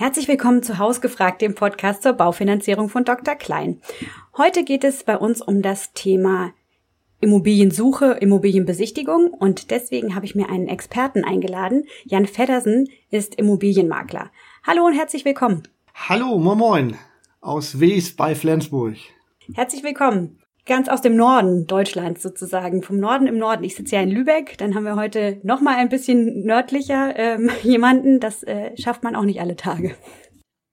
[0.00, 3.34] Herzlich willkommen zu Hausgefragt, dem Podcast zur Baufinanzierung von Dr.
[3.34, 3.82] Klein.
[4.34, 6.54] Heute geht es bei uns um das Thema
[7.20, 11.84] Immobiliensuche, Immobilienbesichtigung und deswegen habe ich mir einen Experten eingeladen.
[12.06, 14.30] Jan Feddersen ist Immobilienmakler.
[14.66, 15.64] Hallo und herzlich willkommen.
[15.92, 16.96] Hallo, moin moin,
[17.42, 18.96] aus Wies bei Flensburg.
[19.52, 23.64] Herzlich willkommen ganz aus dem Norden Deutschlands sozusagen, vom Norden im Norden.
[23.64, 27.50] Ich sitze ja in Lübeck, dann haben wir heute noch mal ein bisschen nördlicher ähm,
[27.62, 28.20] jemanden.
[28.20, 29.94] Das äh, schafft man auch nicht alle Tage.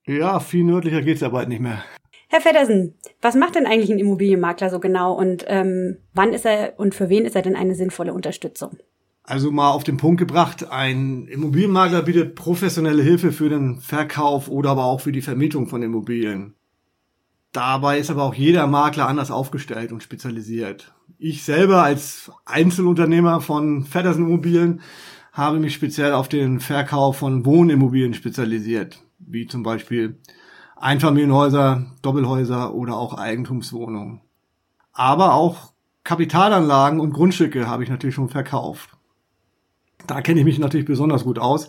[0.06, 1.84] Ja, viel nördlicher geht's ja bald nicht mehr.
[2.30, 6.74] Herr Feddersen, was macht denn eigentlich ein Immobilienmakler so genau und ähm, wann ist er
[6.78, 8.76] und für wen ist er denn eine sinnvolle Unterstützung?
[9.22, 14.70] Also mal auf den Punkt gebracht, ein Immobilienmakler bietet professionelle Hilfe für den Verkauf oder
[14.70, 16.54] aber auch für die Vermietung von Immobilien.
[17.58, 20.94] Dabei ist aber auch jeder Makler anders aufgestellt und spezialisiert.
[21.18, 24.80] Ich selber als Einzelunternehmer von Feddersen Immobilien
[25.32, 30.20] habe mich speziell auf den Verkauf von Wohnimmobilien spezialisiert, wie zum Beispiel
[30.76, 34.20] Einfamilienhäuser, Doppelhäuser oder auch Eigentumswohnungen.
[34.92, 35.72] Aber auch
[36.04, 38.90] Kapitalanlagen und Grundstücke habe ich natürlich schon verkauft.
[40.06, 41.66] Da kenne ich mich natürlich besonders gut aus,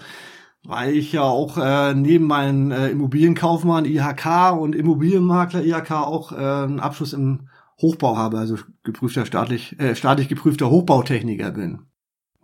[0.63, 6.35] weil ich ja auch äh, neben meinem äh, Immobilienkaufmann IHK und Immobilienmakler IHK auch äh,
[6.35, 7.49] einen Abschluss im
[7.81, 11.83] Hochbau habe, also geprüfter staatlich, äh, staatlich geprüfter Hochbautechniker bin.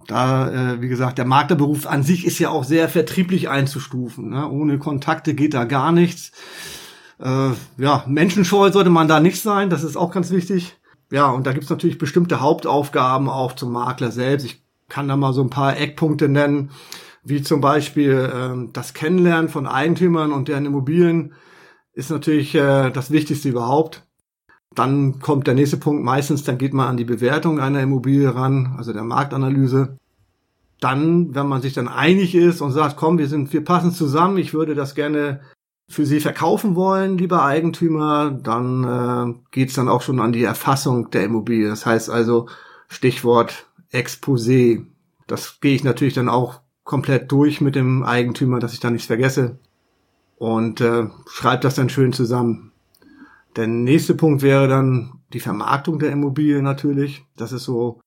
[0.07, 4.29] Da, äh, wie gesagt, der Maklerberuf an sich ist ja auch sehr vertrieblich einzustufen.
[4.29, 4.49] Ne?
[4.49, 6.31] Ohne Kontakte geht da gar nichts.
[7.19, 10.77] Äh, ja, menschenscheu sollte man da nicht sein, das ist auch ganz wichtig.
[11.11, 14.45] Ja, und da gibt's natürlich bestimmte Hauptaufgaben auch zum Makler selbst.
[14.45, 16.69] Ich kann da mal so ein paar Eckpunkte nennen
[17.25, 21.33] wie zum Beispiel ähm, das Kennenlernen von Eigentümern und deren Immobilien
[21.93, 24.05] ist natürlich äh, das Wichtigste überhaupt.
[24.73, 28.75] Dann kommt der nächste Punkt meistens, dann geht man an die Bewertung einer Immobilie ran,
[28.77, 29.97] also der Marktanalyse.
[30.79, 34.37] Dann, wenn man sich dann einig ist und sagt, komm, wir sind, wir passen zusammen,
[34.37, 35.39] ich würde das gerne
[35.87, 41.09] für Sie verkaufen wollen, lieber Eigentümer, dann äh, geht's dann auch schon an die Erfassung
[41.11, 41.69] der Immobilie.
[41.69, 42.47] Das heißt also
[42.87, 44.85] Stichwort Exposé.
[45.27, 49.07] Das gehe ich natürlich dann auch komplett durch mit dem Eigentümer, dass ich da nichts
[49.07, 49.59] vergesse
[50.37, 52.71] und äh, schreibe das dann schön zusammen.
[53.57, 57.25] Der nächste Punkt wäre dann die Vermarktung der Immobilie natürlich.
[57.35, 57.99] Das ist so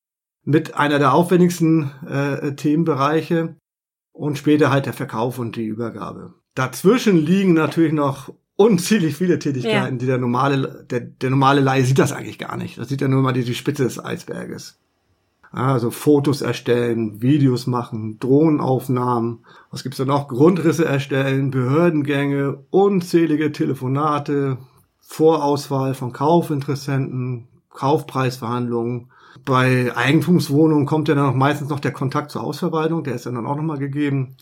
[0.44, 3.56] mit einer der aufwendigsten äh, Themenbereiche
[4.12, 6.34] und später halt der Verkauf und die Übergabe.
[6.54, 9.98] Dazwischen liegen natürlich noch unzählig viele Tätigkeiten, ja.
[9.98, 12.78] die der normale, der, der normale Laie sieht das eigentlich gar nicht.
[12.78, 14.78] Das sieht ja nur mal die, die Spitze des Eisberges.
[15.50, 19.44] Also Fotos erstellen, Videos machen, Drohnenaufnahmen.
[19.70, 20.28] Was gibt's da noch?
[20.28, 24.58] Grundrisse erstellen, Behördengänge, unzählige Telefonate,
[25.00, 29.10] Vorauswahl von Kaufinteressenten, Kaufpreisverhandlungen.
[29.44, 33.46] Bei Eigentumswohnungen kommt ja dann auch meistens noch der Kontakt zur Hausverwaltung, der ist dann
[33.46, 34.36] auch nochmal gegeben.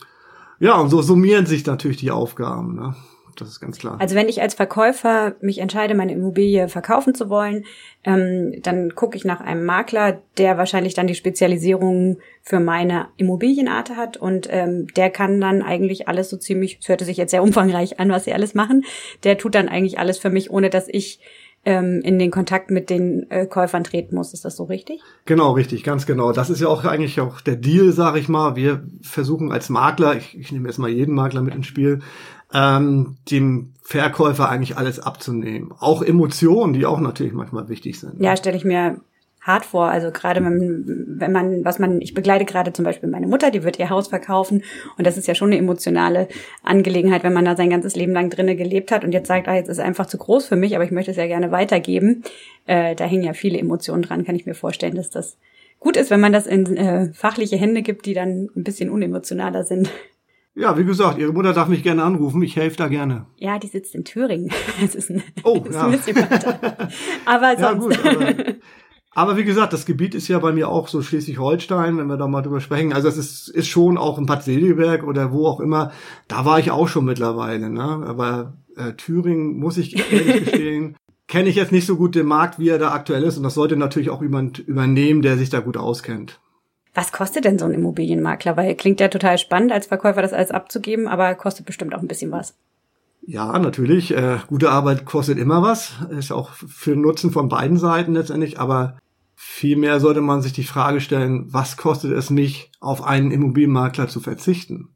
[0.59, 2.75] Ja, und so summieren sich natürlich die Aufgaben.
[2.75, 2.95] Ne?
[3.39, 3.97] Das ist ganz klar.
[3.99, 7.65] Also wenn ich als Verkäufer mich entscheide, meine Immobilie verkaufen zu wollen,
[8.03, 13.95] ähm, dann gucke ich nach einem Makler, der wahrscheinlich dann die Spezialisierung für meine Immobilienart
[13.95, 17.43] hat und ähm, der kann dann eigentlich alles so ziemlich, es hörte sich jetzt sehr
[17.43, 18.85] umfangreich an, was sie alles machen,
[19.23, 21.19] der tut dann eigentlich alles für mich, ohne dass ich
[21.67, 24.33] ähm, in den Kontakt mit den äh, Käufern treten muss.
[24.33, 25.01] Ist das so richtig?
[25.25, 26.31] Genau, richtig, ganz genau.
[26.31, 28.55] Das ist ja auch eigentlich auch der Deal, sage ich mal.
[28.55, 31.99] Wir versuchen als Makler, ich, ich nehme jetzt mal jeden Makler mit ins Spiel,
[32.57, 35.71] ähm, dem Verkäufer eigentlich alles abzunehmen.
[35.79, 38.19] Auch Emotionen, die auch natürlich manchmal wichtig sind.
[38.19, 38.99] Ja, stelle ich mir
[39.41, 39.85] hart vor.
[39.85, 43.63] Also gerade wenn, wenn man, was man, ich begleite gerade zum Beispiel meine Mutter, die
[43.63, 44.63] wird ihr Haus verkaufen
[44.97, 46.27] und das ist ja schon eine emotionale
[46.63, 49.55] Angelegenheit, wenn man da sein ganzes Leben lang drinnen gelebt hat und jetzt sagt, ah,
[49.55, 52.23] jetzt ist es einfach zu groß für mich, aber ich möchte es ja gerne weitergeben.
[52.65, 55.37] Äh, da hängen ja viele Emotionen dran, kann ich mir vorstellen, dass das
[55.79, 59.63] gut ist, wenn man das in äh, fachliche Hände gibt, die dann ein bisschen unemotionaler
[59.63, 59.89] sind.
[60.57, 62.41] Ja, wie gesagt, Ihre Mutter darf mich gerne anrufen.
[62.41, 63.27] Ich helfe da gerne.
[63.37, 64.49] Ja, die sitzt in Thüringen.
[64.81, 65.85] Das ist ein, oh, das ist ja.
[65.85, 66.89] ein bisschen weiter.
[67.25, 67.61] Aber sonst.
[67.61, 68.35] Ja, gut, aber,
[69.11, 72.27] aber, wie gesagt, das Gebiet ist ja bei mir auch so Schleswig-Holstein, wenn wir da
[72.27, 72.91] mal drüber sprechen.
[72.91, 75.91] Also es ist, ist schon auch in Bad Segeberg oder wo auch immer.
[76.27, 77.69] Da war ich auch schon mittlerweile.
[77.69, 77.83] Ne?
[77.83, 80.95] Aber äh, Thüringen, muss ich ehrlich gestehen,
[81.27, 83.37] kenne ich jetzt nicht so gut den Markt, wie er da aktuell ist.
[83.37, 86.39] Und das sollte natürlich auch jemand übernehmen, der sich da gut auskennt.
[86.97, 88.57] Was kostet denn so ein Immobilienmakler?
[88.57, 92.07] Weil klingt ja total spannend, als Verkäufer das alles abzugeben, aber kostet bestimmt auch ein
[92.07, 92.55] bisschen was.
[93.21, 94.15] Ja, natürlich.
[94.15, 95.93] Äh, gute Arbeit kostet immer was.
[96.09, 98.59] Ist auch für den Nutzen von beiden Seiten letztendlich.
[98.59, 98.97] Aber
[99.35, 104.19] vielmehr sollte man sich die Frage stellen, was kostet es mich, auf einen Immobilienmakler zu
[104.19, 104.89] verzichten?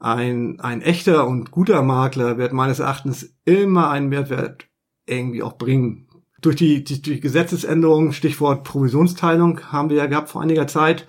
[0.00, 4.66] Ein, ein echter und guter Makler wird meines Erachtens immer einen Mehrwert
[5.06, 6.09] irgendwie auch bringen
[6.40, 11.06] durch die, die, die Gesetzesänderung, Stichwort Provisionsteilung, haben wir ja gehabt vor einiger Zeit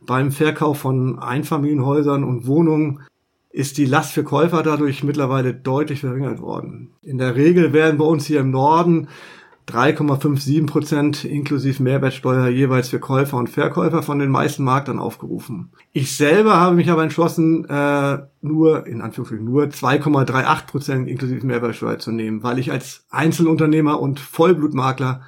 [0.00, 3.00] beim Verkauf von Einfamilienhäusern und Wohnungen
[3.50, 6.94] ist die Last für Käufer dadurch mittlerweile deutlich verringert worden.
[7.02, 9.08] In der Regel werden bei uns hier im Norden
[9.68, 15.70] 3,57 Prozent inklusive Mehrwertsteuer jeweils für Käufer und Verkäufer von den meisten Maklern aufgerufen.
[15.92, 21.98] Ich selber habe mich aber entschlossen, äh, nur, in Anführungsstrichen, nur 2,38 Prozent inklusive Mehrwertsteuer
[21.98, 25.26] zu nehmen, weil ich als Einzelunternehmer und Vollblutmakler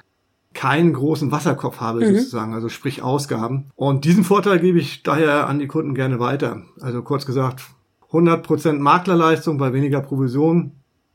[0.53, 2.15] keinen großen Wasserkopf habe mhm.
[2.15, 3.71] sozusagen, also sprich Ausgaben.
[3.75, 6.63] Und diesen Vorteil gebe ich daher an die Kunden gerne weiter.
[6.79, 7.63] Also kurz gesagt,
[8.11, 10.73] 100% Maklerleistung bei weniger Provision,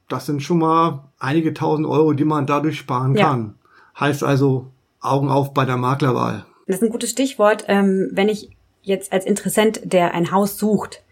[0.08, 3.26] das sind schon mal einige tausend Euro, die man dadurch sparen ja.
[3.26, 3.54] kann.
[3.98, 4.66] Heißt also
[5.00, 6.44] Augen auf bei der Maklerwahl.
[6.66, 7.64] Das ist ein gutes Stichwort.
[7.68, 8.50] Ähm, wenn ich
[8.82, 11.02] jetzt als Interessent, der ein Haus sucht,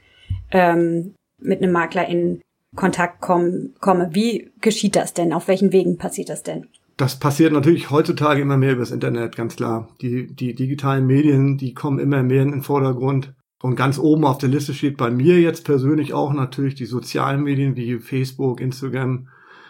[0.50, 2.40] ähm, mit einem Makler in
[2.74, 5.32] Kontakt komm, komme, wie geschieht das denn?
[5.32, 6.68] Auf welchen Wegen passiert das denn?
[6.96, 9.88] Das passiert natürlich heutzutage immer mehr übers Internet, ganz klar.
[10.00, 13.34] Die, die digitalen Medien, die kommen immer mehr in den Vordergrund.
[13.62, 17.42] Und ganz oben auf der Liste steht bei mir jetzt persönlich auch natürlich die sozialen
[17.42, 19.28] Medien wie Facebook, Instagram,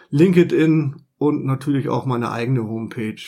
[0.09, 3.21] LinkedIn und natürlich auch meine eigene Homepage.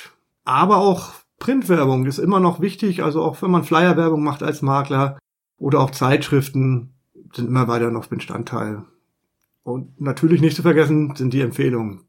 [0.44, 5.17] Aber auch Printwerbung ist immer noch wichtig, also auch wenn man Flyerwerbung macht als Makler
[5.57, 6.94] oder auch Zeitschriften
[7.33, 8.83] sind immer weiter noch Bestandteil.
[9.63, 12.01] Und natürlich nicht zu vergessen sind die Empfehlungen.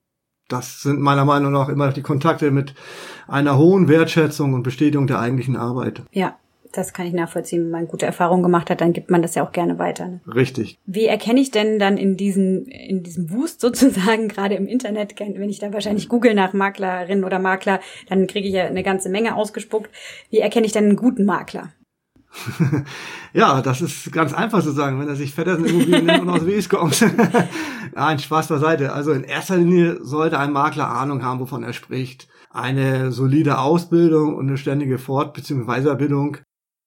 [0.48, 2.74] Das sind meiner Meinung nach immer die Kontakte mit
[3.28, 6.02] einer hohen Wertschätzung und Bestätigung der eigentlichen Arbeit.
[6.10, 6.36] Ja,
[6.72, 7.64] das kann ich nachvollziehen.
[7.64, 10.06] Wenn man gute Erfahrungen gemacht hat, dann gibt man das ja auch gerne weiter.
[10.06, 10.20] Ne?
[10.34, 10.78] Richtig.
[10.86, 15.48] Wie erkenne ich denn dann in diesem, in diesem Wust sozusagen, gerade im Internet, wenn
[15.48, 19.36] ich da wahrscheinlich google nach Maklerin oder Makler, dann kriege ich ja eine ganze Menge
[19.36, 19.90] ausgespuckt.
[20.30, 21.72] Wie erkenne ich denn einen guten Makler?
[23.32, 26.46] ja, das ist ganz einfach zu sagen, wenn er sich Feddersen Immobilien nennt und aus
[26.46, 27.04] Wies kommt.
[27.94, 28.92] Nein, Spaß beiseite.
[28.92, 32.28] Also in erster Linie sollte ein Makler Ahnung haben, wovon er spricht.
[32.50, 35.64] Eine solide Ausbildung und eine ständige Fort- bzw.
[35.64, 36.38] Weiterbildung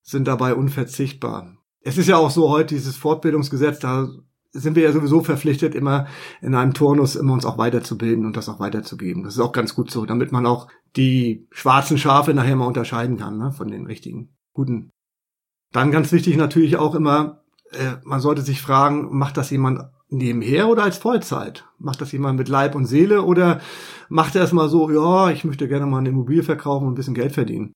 [0.03, 1.57] sind dabei unverzichtbar.
[1.81, 4.07] Es ist ja auch so heute dieses Fortbildungsgesetz, da
[4.51, 6.05] sind wir ja sowieso verpflichtet, immer
[6.41, 9.23] in einem Turnus immer uns auch weiterzubilden und das auch weiterzugeben.
[9.23, 13.17] Das ist auch ganz gut so, damit man auch die schwarzen Schafe nachher mal unterscheiden
[13.17, 14.91] kann ne, von den richtigen, guten.
[15.71, 17.41] Dann ganz wichtig natürlich auch immer,
[17.71, 21.65] äh, man sollte sich fragen, macht das jemand nebenher oder als Vollzeit?
[21.79, 23.59] Macht das jemand mit Leib und Seele oder
[24.07, 26.95] macht er es mal so, ja, ich möchte gerne mal eine Immobilie verkaufen und ein
[26.95, 27.73] bisschen Geld verdienen?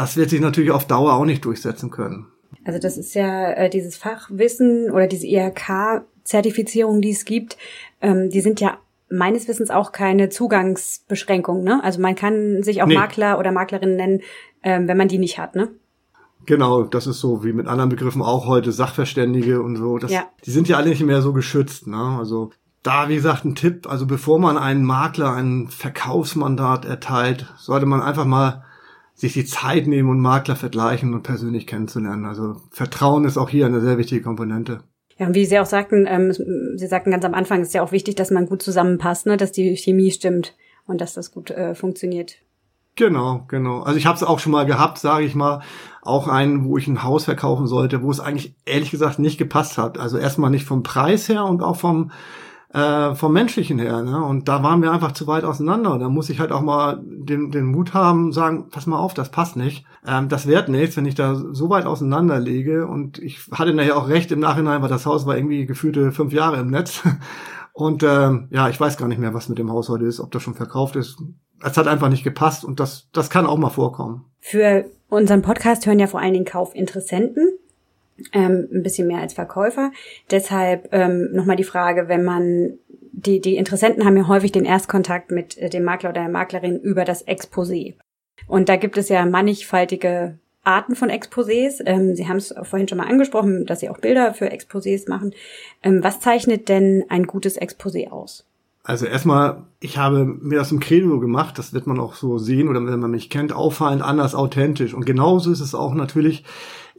[0.00, 2.26] Das wird sich natürlich auf Dauer auch nicht durchsetzen können.
[2.64, 7.58] Also das ist ja äh, dieses Fachwissen oder diese IHK-Zertifizierung, die es gibt,
[8.00, 8.78] ähm, die sind ja
[9.10, 11.64] meines Wissens auch keine Zugangsbeschränkung.
[11.64, 11.84] Ne?
[11.84, 12.94] Also man kann sich auch nee.
[12.94, 14.20] Makler oder Maklerin nennen,
[14.62, 15.54] ähm, wenn man die nicht hat.
[15.54, 15.68] Ne?
[16.46, 19.98] Genau, das ist so wie mit anderen Begriffen auch heute Sachverständige und so.
[19.98, 20.24] Das, ja.
[20.46, 21.86] Die sind ja alle nicht mehr so geschützt.
[21.86, 22.16] Ne?
[22.18, 23.86] Also da, wie gesagt, ein Tipp.
[23.86, 28.64] Also bevor man einen Makler ein Verkaufsmandat erteilt, sollte man einfach mal
[29.20, 32.24] sich die Zeit nehmen und Makler vergleichen und persönlich kennenzulernen.
[32.24, 34.80] Also Vertrauen ist auch hier eine sehr wichtige Komponente.
[35.18, 37.92] Ja, und wie Sie auch sagten, ähm, Sie sagten ganz am Anfang, ist ja auch
[37.92, 39.36] wichtig, dass man gut zusammenpasst, ne?
[39.36, 40.54] dass die Chemie stimmt
[40.86, 42.36] und dass das gut äh, funktioniert.
[42.96, 43.82] Genau, genau.
[43.82, 45.60] Also ich habe es auch schon mal gehabt, sage ich mal,
[46.00, 49.76] auch einen, wo ich ein Haus verkaufen sollte, wo es eigentlich ehrlich gesagt nicht gepasst
[49.76, 49.98] hat.
[49.98, 52.10] Also erstmal nicht vom Preis her und auch vom
[52.72, 54.02] äh, vom Menschlichen her.
[54.02, 54.24] Ne?
[54.24, 55.92] Und da waren wir einfach zu weit auseinander.
[55.92, 59.14] Und da muss ich halt auch mal den, den Mut haben, sagen, pass mal auf,
[59.14, 59.84] das passt nicht.
[60.06, 62.86] Ähm, das wird nichts, wenn ich da so weit auseinander lege.
[62.86, 66.32] Und ich hatte nachher auch recht im Nachhinein, weil das Haus war irgendwie gefühlte fünf
[66.32, 67.02] Jahre im Netz.
[67.72, 70.30] Und ähm, ja, ich weiß gar nicht mehr, was mit dem Haus heute ist, ob
[70.32, 71.18] das schon verkauft ist.
[71.62, 74.24] Es hat einfach nicht gepasst und das, das kann auch mal vorkommen.
[74.40, 77.59] Für unseren Podcast hören ja vor allen Dingen Kaufinteressenten
[78.32, 79.92] ähm, ein bisschen mehr als Verkäufer.
[80.30, 82.78] Deshalb ähm, nochmal die Frage, wenn man
[83.12, 86.78] die, die Interessenten haben ja häufig den Erstkontakt mit äh, dem Makler oder der Maklerin
[86.80, 87.94] über das Exposé.
[88.46, 91.80] Und da gibt es ja mannigfaltige Arten von Exposés.
[91.84, 95.34] Ähm, Sie haben es vorhin schon mal angesprochen, dass Sie auch Bilder für Exposés machen.
[95.82, 98.46] Ähm, was zeichnet denn ein gutes Exposé aus?
[98.82, 102.68] Also erstmal, ich habe mir das im Credo gemacht, das wird man auch so sehen
[102.68, 104.94] oder wenn man mich kennt, auffallend, anders, authentisch.
[104.94, 106.44] Und genauso ist es auch natürlich,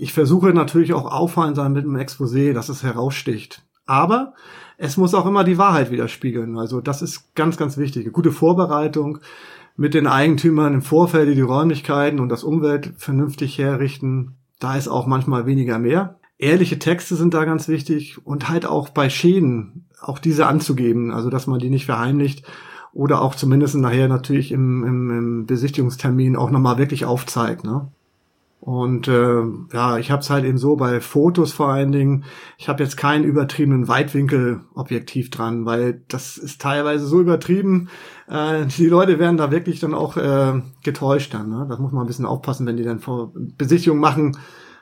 [0.02, 3.62] ich versuche natürlich auch auffallend sein mit einem Exposé, dass es heraussticht.
[3.86, 4.34] Aber
[4.80, 6.58] es muss auch immer die Wahrheit widerspiegeln.
[6.58, 8.06] Also das ist ganz, ganz wichtig.
[8.06, 9.20] Eine gute Vorbereitung
[9.78, 14.38] mit den Eigentümern im Vorfeld die Räumlichkeiten und das Umwelt vernünftig herrichten.
[14.60, 16.18] Da ist auch manchmal weniger mehr.
[16.40, 21.30] Ehrliche Texte sind da ganz wichtig und halt auch bei Schäden auch diese anzugeben, also
[21.30, 22.44] dass man die nicht verheimlicht
[22.92, 27.64] oder auch zumindest nachher natürlich im, im, im Besichtigungstermin auch nochmal wirklich aufzeigt.
[27.64, 27.92] Ne?
[28.62, 29.42] Und äh,
[29.74, 32.26] ja, ich habe es halt eben so bei Fotos vor allen Dingen,
[32.60, 37.90] ich habe jetzt keinen übertriebenen Weitwinkelobjektiv dran, weil das ist teilweise so übertrieben,
[38.30, 41.50] äh, die Leute werden da wirklich dann auch äh, getäuscht dann.
[41.50, 41.66] Ne?
[41.68, 44.38] Das muss man ein bisschen aufpassen, wenn die dann vor Besichtigung machen,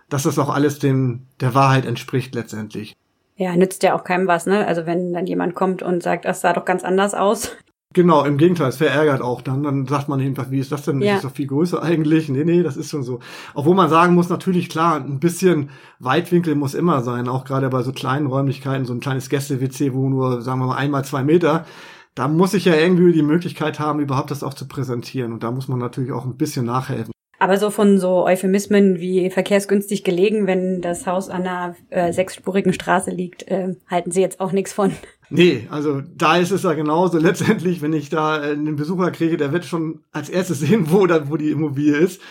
[0.10, 2.98] dass das auch alles dem der Wahrheit entspricht letztendlich.
[3.38, 4.68] Ja, nützt ja auch keinem was, ne?
[4.68, 7.56] Also wenn dann jemand kommt und sagt, das sah doch ganz anders aus.
[7.96, 9.64] Genau, im Gegenteil, es verärgert auch dann.
[9.64, 11.02] Dann sagt man einfach, wie ist das denn?
[11.02, 11.16] Ja.
[11.16, 12.30] Ist doch viel größer eigentlich.
[12.30, 13.20] Nee, nee, das ist schon so.
[13.56, 17.82] Obwohl man sagen muss, natürlich klar, ein bisschen Weitwinkel muss immer sein, auch gerade bei
[17.82, 21.66] so kleinen Räumlichkeiten, so ein kleines Gäste-WC, wo nur, sagen wir mal, einmal zwei Meter.
[22.14, 25.34] Da muss ich ja irgendwie die Möglichkeit haben, überhaupt das auch zu präsentieren.
[25.34, 27.12] Und da muss man natürlich auch ein bisschen nachhelfen.
[27.40, 32.74] Aber so von so Euphemismen wie verkehrsgünstig gelegen, wenn das Haus an einer äh, sechsspurigen
[32.74, 34.92] Straße liegt, äh, halten Sie jetzt auch nichts von.
[35.30, 37.18] Nee, also da ist es ja genauso.
[37.20, 41.30] Letztendlich, wenn ich da einen Besucher kriege, der wird schon als erstes sehen, wo, da,
[41.30, 42.22] wo die Immobilie ist.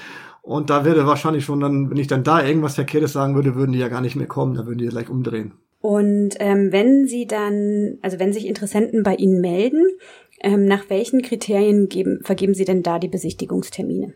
[0.43, 3.73] Und da würde wahrscheinlich schon dann, wenn ich dann da irgendwas Verkehrtes sagen würde, würden
[3.73, 5.53] die ja gar nicht mehr kommen, da würden die ja gleich umdrehen.
[5.81, 9.85] Und ähm, wenn Sie dann, also wenn sich Interessenten bei Ihnen melden,
[10.41, 14.15] ähm, nach welchen Kriterien geben, vergeben Sie denn da die Besichtigungstermine?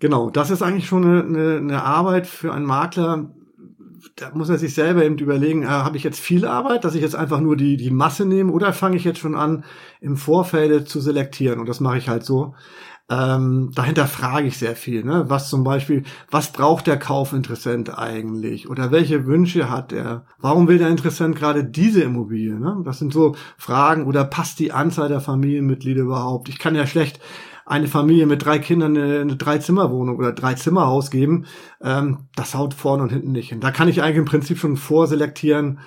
[0.00, 3.30] Genau, das ist eigentlich schon eine, eine, eine Arbeit für einen Makler.
[4.16, 7.02] Da muss er sich selber eben überlegen, äh, habe ich jetzt viel Arbeit, dass ich
[7.02, 9.64] jetzt einfach nur die, die Masse nehme oder fange ich jetzt schon an,
[10.00, 11.60] im Vorfeld zu selektieren?
[11.60, 12.54] Und das mache ich halt so.
[13.10, 15.24] Ähm, dahinter frage ich sehr viel, ne?
[15.28, 18.70] Was zum Beispiel, was braucht der Kaufinteressent eigentlich?
[18.70, 20.24] Oder welche Wünsche hat er?
[20.38, 22.54] Warum will der Interessent gerade diese Immobilie?
[22.54, 22.80] Ne?
[22.84, 24.06] Das sind so Fragen.
[24.06, 26.48] Oder passt die Anzahl der Familienmitglieder überhaupt?
[26.48, 27.20] Ich kann ja schlecht
[27.66, 31.46] eine Familie mit drei Kindern eine, eine Drei-Zimmer-Wohnung oder Drei-Zimmer-Haus geben,
[31.82, 33.60] ähm, das haut vorne und hinten nicht hin.
[33.60, 35.78] Da kann ich eigentlich im Prinzip schon vorselektieren.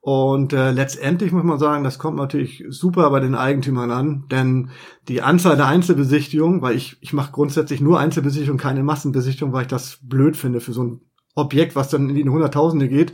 [0.00, 4.70] Und äh, letztendlich muss man sagen, das kommt natürlich super bei den Eigentümern an, denn
[5.08, 9.68] die Anzahl der Einzelbesichtigungen, weil ich, ich mache grundsätzlich nur Einzelbesichtigungen, keine Massenbesichtigung, weil ich
[9.68, 11.00] das blöd finde für so ein
[11.34, 13.10] Objekt, was dann in die Hunderttausende geht,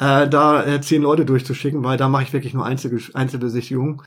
[0.00, 4.02] äh, da äh, zehn Leute durchzuschicken, weil da mache ich wirklich nur Einzel Einzelbesichtigungen.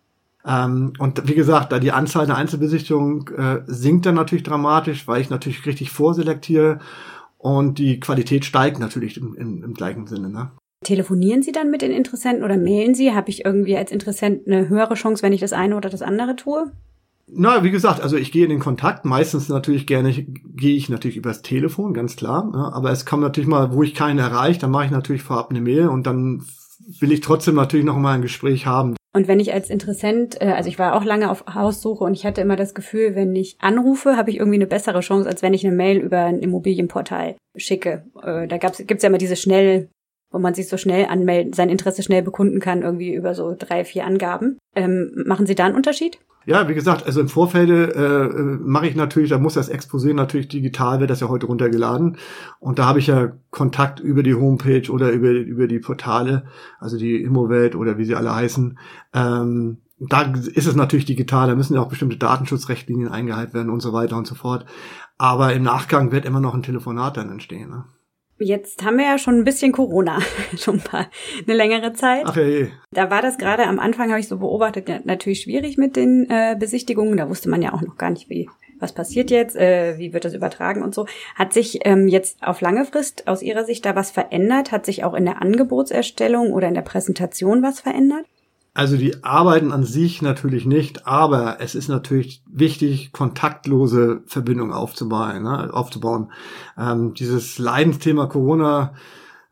[0.47, 5.21] Ähm, und wie gesagt, da die Anzahl der Einzelbesichtigungen äh, sinkt dann natürlich dramatisch, weil
[5.21, 6.79] ich natürlich richtig vorselektiere
[7.37, 10.29] und die Qualität steigt natürlich im, im, im gleichen Sinne.
[10.29, 10.51] Ne?
[10.83, 13.13] Telefonieren Sie dann mit den Interessenten oder mailen Sie?
[13.13, 16.35] Habe ich irgendwie als Interessent eine höhere Chance, wenn ich das eine oder das andere
[16.35, 16.71] tue?
[17.27, 19.03] Na, wie gesagt, also ich gehe in den Kontakt.
[19.03, 22.51] Meistens natürlich gerne gehe ich natürlich übers Telefon, ganz klar.
[22.53, 25.49] Ja, aber es kommt natürlich mal, wo ich keinen erreiche, dann mache ich natürlich vorab
[25.49, 26.45] eine Mail und dann
[26.99, 28.95] will ich trotzdem natürlich noch mal ein Gespräch haben.
[29.15, 32.25] Und wenn ich als Interessent, äh, also ich war auch lange auf Haussuche und ich
[32.25, 35.53] hatte immer das Gefühl, wenn ich anrufe, habe ich irgendwie eine bessere Chance, als wenn
[35.53, 38.03] ich eine Mail über ein Immobilienportal schicke.
[38.21, 39.87] Äh, da gibt's gibt's ja immer diese schnell,
[40.35, 43.85] wo man sich so schnell anmelden, sein Interesse schnell bekunden kann, irgendwie über so drei,
[43.85, 44.57] vier Angaben.
[44.75, 46.19] Ähm, machen Sie da einen Unterschied?
[46.45, 48.27] Ja, wie gesagt, also im Vorfeld äh,
[48.59, 52.17] mache ich natürlich, da muss das Exposé natürlich digital, wird das ja heute runtergeladen.
[52.59, 56.43] Und da habe ich ja Kontakt über die Homepage oder über, über die Portale,
[56.81, 58.77] also die Immowelt oder wie sie alle heißen.
[59.13, 63.79] Ähm, da ist es natürlich digital, da müssen ja auch bestimmte Datenschutzrechtlinien eingehalten werden und
[63.79, 64.65] so weiter und so fort.
[65.17, 67.69] Aber im Nachgang wird immer noch ein Telefonat dann entstehen.
[67.69, 67.85] Ne?
[68.37, 70.19] Jetzt haben wir ja schon ein bisschen Corona,
[70.57, 71.09] schon ein paar,
[71.47, 72.23] eine längere Zeit.
[72.25, 72.69] Ach hey.
[72.91, 76.55] Da war das gerade am Anfang, habe ich so beobachtet, natürlich schwierig mit den äh,
[76.59, 77.17] Besichtigungen.
[77.17, 80.25] Da wusste man ja auch noch gar nicht, wie was passiert jetzt, äh, wie wird
[80.25, 81.07] das übertragen und so.
[81.35, 84.71] Hat sich ähm, jetzt auf lange Frist aus Ihrer Sicht da was verändert?
[84.71, 88.25] Hat sich auch in der Angebotserstellung oder in der Präsentation was verändert?
[88.75, 95.43] Also die arbeiten an sich natürlich nicht, aber es ist natürlich wichtig, kontaktlose Verbindungen aufzubauen.
[95.43, 96.29] Ne, aufzubauen.
[96.77, 98.93] Ähm, dieses Leidensthema Corona,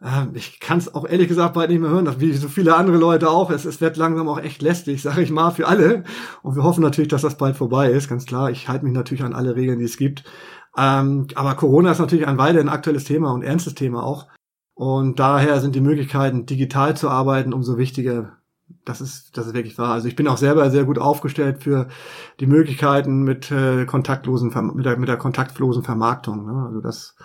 [0.02, 2.98] äh, ich kann es auch ehrlich gesagt bald nicht mehr hören, wie so viele andere
[2.98, 3.50] Leute auch.
[3.50, 6.04] Es, es wird langsam auch echt lästig, sage ich mal, für alle.
[6.42, 8.52] Und wir hoffen natürlich, dass das bald vorbei ist, ganz klar.
[8.52, 10.26] Ich halte mich natürlich an alle Regeln, die es gibt.
[10.78, 14.28] Ähm, aber Corona ist natürlich ein weiterhin aktuelles Thema und ernstes Thema auch.
[14.74, 18.43] Und daher sind die Möglichkeiten, digital zu arbeiten, umso wichtiger
[18.86, 19.94] das ist, das ist wirklich wahr.
[19.94, 21.88] Also ich bin auch selber sehr gut aufgestellt für
[22.40, 26.46] die Möglichkeiten mit äh, kontaktlosen, mit der, mit der kontaktlosen Vermarktung.
[26.46, 26.66] Ne?
[26.68, 27.16] Also das,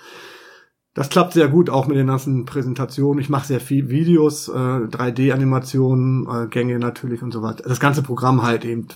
[0.95, 3.21] das klappt sehr gut, auch mit den ganzen Präsentationen.
[3.21, 7.65] Ich mache sehr viel Videos, äh, 3D-Animationen, äh, Gänge natürlich und so weiter.
[7.69, 8.89] Das ganze Programm halt eben.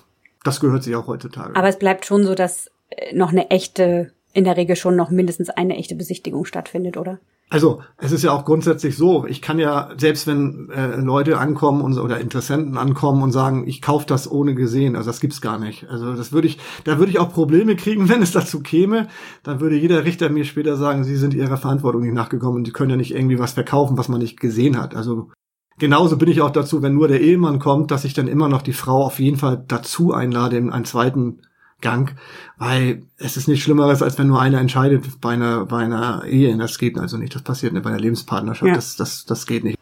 [0.44, 1.54] Das gehört sich auch heutzutage.
[1.54, 5.10] Aber es bleibt schon so, dass äh, noch eine echte, in der Regel schon noch
[5.10, 7.18] mindestens eine echte Besichtigung stattfindet, oder?
[7.52, 11.82] Also es ist ja auch grundsätzlich so, ich kann ja, selbst wenn äh, Leute ankommen
[11.82, 15.58] und, oder Interessenten ankommen und sagen, ich kaufe das ohne gesehen, also das gibt's gar
[15.58, 15.86] nicht.
[15.90, 19.08] Also das würde ich, da würde ich auch Probleme kriegen, wenn es dazu käme.
[19.42, 22.72] Dann würde jeder Richter mir später sagen, sie sind ihrer Verantwortung nicht nachgekommen und die
[22.72, 24.96] können ja nicht irgendwie was verkaufen, was man nicht gesehen hat.
[24.96, 25.30] Also
[25.78, 28.62] genauso bin ich auch dazu, wenn nur der Ehemann kommt, dass ich dann immer noch
[28.62, 31.42] die Frau auf jeden Fall dazu einlade in einen zweiten
[31.82, 32.14] Gang,
[32.56, 36.56] weil es ist nicht Schlimmeres, als wenn nur einer entscheidet bei einer, bei einer Ehe.
[36.56, 37.34] Das geht also nicht.
[37.34, 38.68] Das passiert nicht bei einer Lebenspartnerschaft.
[38.68, 38.74] Ja.
[38.74, 39.78] Das, das, das geht nicht.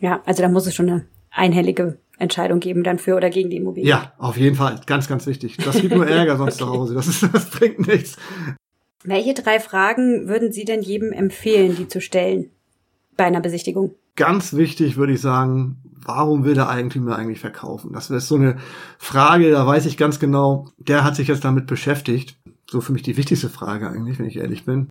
[0.00, 3.56] Ja, also da muss es schon eine einhellige Entscheidung geben dann für oder gegen die
[3.56, 3.88] Immobilie.
[3.88, 4.80] Ja, auf jeden Fall.
[4.86, 5.58] Ganz, ganz wichtig.
[5.58, 6.72] Das gibt nur Ärger sonst okay.
[6.72, 6.94] zu Hause.
[6.94, 8.16] Das, ist, das bringt nichts.
[9.04, 12.50] Welche drei Fragen würden Sie denn jedem empfehlen, die zu stellen
[13.16, 13.94] bei einer Besichtigung?
[14.16, 17.92] Ganz wichtig würde ich sagen, warum will der Eigentümer eigentlich verkaufen?
[17.92, 18.56] Das ist so eine
[18.98, 22.38] Frage, da weiß ich ganz genau, der hat sich jetzt damit beschäftigt.
[22.68, 24.88] So für mich die wichtigste Frage eigentlich, wenn ich ehrlich bin.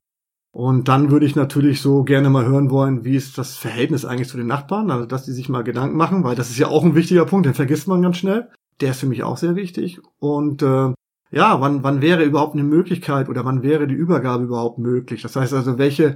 [0.53, 4.29] Und dann würde ich natürlich so gerne mal hören wollen, wie ist das Verhältnis eigentlich
[4.29, 6.83] zu den Nachbarn, also dass die sich mal Gedanken machen, weil das ist ja auch
[6.85, 8.49] ein wichtiger Punkt, den vergisst man ganz schnell.
[8.79, 9.99] Der ist für mich auch sehr wichtig.
[10.19, 10.93] Und äh,
[11.31, 15.21] ja, wann, wann wäre überhaupt eine Möglichkeit oder wann wäre die Übergabe überhaupt möglich?
[15.21, 16.15] Das heißt also, welche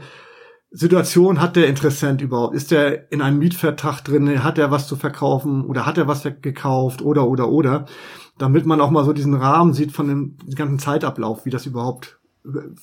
[0.72, 2.56] Situation hat der Interessent überhaupt?
[2.56, 4.44] Ist er in einem Mietvertrag drin?
[4.44, 7.86] Hat er was zu verkaufen oder hat er was gekauft oder oder oder?
[8.38, 12.20] Damit man auch mal so diesen Rahmen sieht von dem ganzen Zeitablauf, wie das überhaupt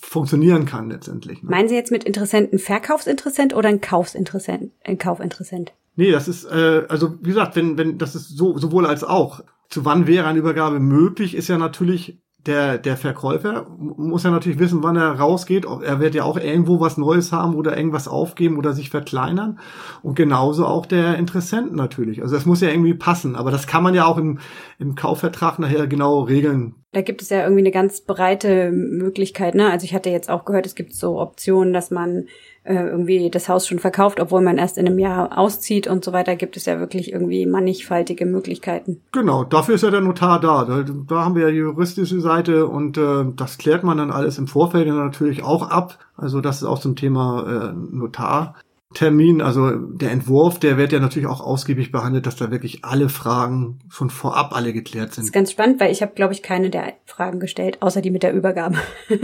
[0.00, 1.42] funktionieren kann letztendlich.
[1.42, 1.50] Ne?
[1.50, 4.72] Meinen Sie jetzt mit Interessenten Verkaufsinteressent oder ein Kaufsinteressent?
[4.84, 5.72] Ein Kaufinteressent?
[5.94, 9.42] Nee, das ist äh, also wie gesagt, wenn wenn das ist so sowohl als auch.
[9.68, 14.58] Zu wann wäre eine Übergabe möglich, ist ja natürlich der, der Verkäufer muss ja natürlich
[14.58, 15.64] wissen, wann er rausgeht.
[15.64, 19.58] Er wird ja auch irgendwo was Neues haben oder irgendwas aufgeben oder sich verkleinern.
[20.02, 22.22] Und genauso auch der Interessent natürlich.
[22.22, 23.36] Also das muss ja irgendwie passen.
[23.36, 24.38] Aber das kann man ja auch im,
[24.78, 26.74] im Kaufvertrag nachher genau regeln.
[26.92, 29.54] Da gibt es ja irgendwie eine ganz breite Möglichkeit.
[29.54, 29.70] Ne?
[29.70, 32.26] Also ich hatte jetzt auch gehört, es gibt so Optionen, dass man
[32.74, 36.36] irgendwie das Haus schon verkauft, obwohl man erst in einem Jahr auszieht und so weiter,
[36.36, 39.00] gibt es ja wirklich irgendwie mannigfaltige Möglichkeiten.
[39.12, 40.64] Genau, dafür ist ja der Notar da.
[40.64, 44.38] Da, da haben wir ja die juristische Seite und äh, das klärt man dann alles
[44.38, 45.98] im Vorfeld natürlich auch ab.
[46.16, 48.54] Also das ist auch zum Thema äh, Notar.
[48.96, 53.10] Termin, also der Entwurf, der wird ja natürlich auch ausgiebig behandelt, dass da wirklich alle
[53.10, 55.24] Fragen schon vorab alle geklärt sind.
[55.24, 58.10] Das ist ganz spannend, weil ich habe, glaube ich, keine der Fragen gestellt, außer die
[58.10, 58.78] mit der Übergabe.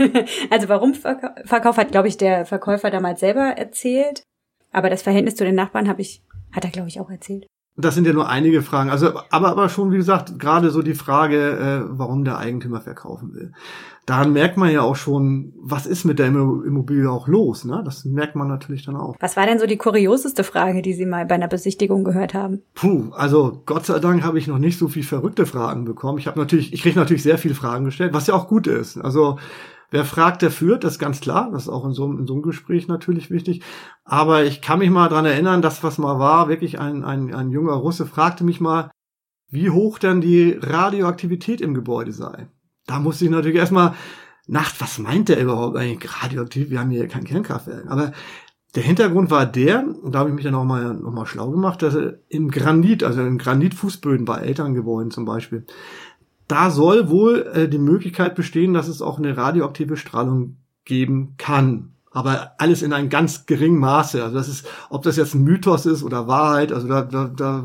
[0.51, 4.21] also warum Verkauf hat, glaube ich, der Verkäufer damals selber erzählt.
[4.71, 7.47] Aber das Verhältnis zu den Nachbarn habe ich, hat er, glaube ich, auch erzählt.
[7.75, 8.91] Das sind ja nur einige Fragen.
[8.91, 13.33] Also, aber, aber schon, wie gesagt, gerade so die Frage, äh, warum der Eigentümer verkaufen
[13.33, 13.51] will.
[14.05, 17.81] Daran merkt man ja auch schon, was ist mit der Immobilie auch los, ne?
[17.85, 19.15] Das merkt man natürlich dann auch.
[19.19, 22.61] Was war denn so die kurioseste Frage, die Sie mal bei einer Besichtigung gehört haben?
[22.75, 26.17] Puh, also Gott sei Dank habe ich noch nicht so viel verrückte Fragen bekommen.
[26.17, 28.97] Ich habe natürlich, ich kriege natürlich sehr viele Fragen gestellt, was ja auch gut ist.
[28.97, 29.39] Also
[29.93, 31.51] Wer fragt, der führt, das ist ganz klar.
[31.51, 33.61] Das ist auch in so, in so einem Gespräch natürlich wichtig.
[34.03, 37.51] Aber ich kann mich mal dran erinnern, dass was mal war, wirklich ein, ein, ein
[37.51, 38.89] junger Russe fragte mich mal,
[39.51, 42.47] wie hoch denn die Radioaktivität im Gebäude sei.
[42.87, 43.93] Da musste ich natürlich erstmal
[44.47, 46.71] Nacht, was meint der überhaupt eigentlich radioaktiv?
[46.71, 47.85] Wir haben hier kein Kernkraftwerk.
[47.87, 48.13] Aber
[48.73, 51.51] der Hintergrund war der, und da habe ich mich dann auch mal, noch mal schlau
[51.51, 51.95] gemacht, dass
[52.29, 55.67] im Granit, also in Granitfußböden bei Elterngebäuden zum Beispiel,
[56.47, 61.93] da soll wohl äh, die Möglichkeit bestehen, dass es auch eine radioaktive Strahlung geben kann.
[62.11, 64.23] Aber alles in einem ganz geringen Maße.
[64.23, 67.63] Also das ist, ob das jetzt ein Mythos ist oder Wahrheit, also da, da, da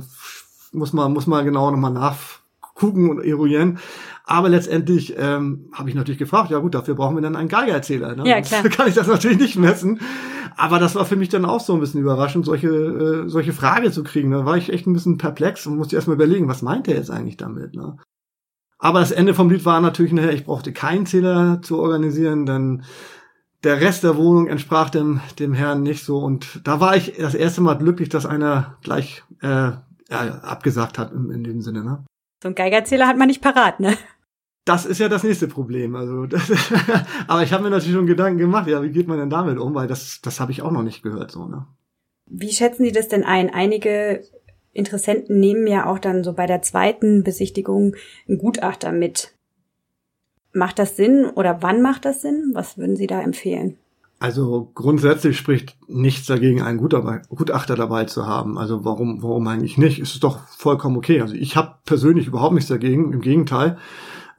[0.73, 3.79] muss man, muss man genau nochmal nachgucken und eruieren.
[4.25, 8.14] Aber letztendlich ähm, habe ich natürlich gefragt, ja gut, dafür brauchen wir dann einen Geigererzähler.
[8.14, 8.29] Ne?
[8.29, 8.62] Ja, klar.
[8.71, 10.01] kann ich das natürlich nicht messen.
[10.57, 13.91] Aber das war für mich dann auch so ein bisschen überraschend, solche, äh, solche Frage
[13.91, 14.31] zu kriegen.
[14.31, 17.11] Da war ich echt ein bisschen perplex und musste erstmal überlegen, was meint er jetzt
[17.11, 17.75] eigentlich damit?
[17.75, 17.97] Ne?
[18.79, 22.85] Aber das Ende vom Lied war natürlich nachher, ich brauchte keinen Zähler zu organisieren, denn
[23.64, 26.19] der Rest der Wohnung entsprach dem, dem Herrn nicht so.
[26.19, 29.73] Und da war ich das erste Mal glücklich, dass einer gleich äh,
[30.11, 31.83] ja, abgesagt hat in, in dem Sinne.
[31.83, 32.05] Ne?
[32.43, 33.97] So ein Geigerzähler hat man nicht parat, ne?
[34.64, 35.97] Das ist ja das nächste Problem.
[35.97, 36.51] Also, das,
[37.27, 39.75] aber ich habe mir natürlich schon Gedanken gemacht, ja, wie geht man denn damit um?
[39.75, 41.67] Weil das, das habe ich auch noch nicht gehört, so, ne?
[42.27, 43.49] Wie schätzen Sie das denn ein?
[43.49, 44.23] Einige
[44.79, 47.97] Interessenten nehmen ja auch dann so bei der zweiten Besichtigung
[48.29, 49.35] einen Gutachter mit.
[50.53, 52.53] Macht das Sinn oder wann macht das Sinn?
[52.55, 53.77] Was würden Sie da empfehlen?
[54.21, 58.59] Also grundsätzlich spricht nichts dagegen, einen Gutachter dabei zu haben.
[58.59, 60.01] Also warum, warum eigentlich nicht?
[60.01, 61.21] Ist es doch vollkommen okay.
[61.21, 63.12] Also ich habe persönlich überhaupt nichts dagegen.
[63.12, 63.79] Im Gegenteil,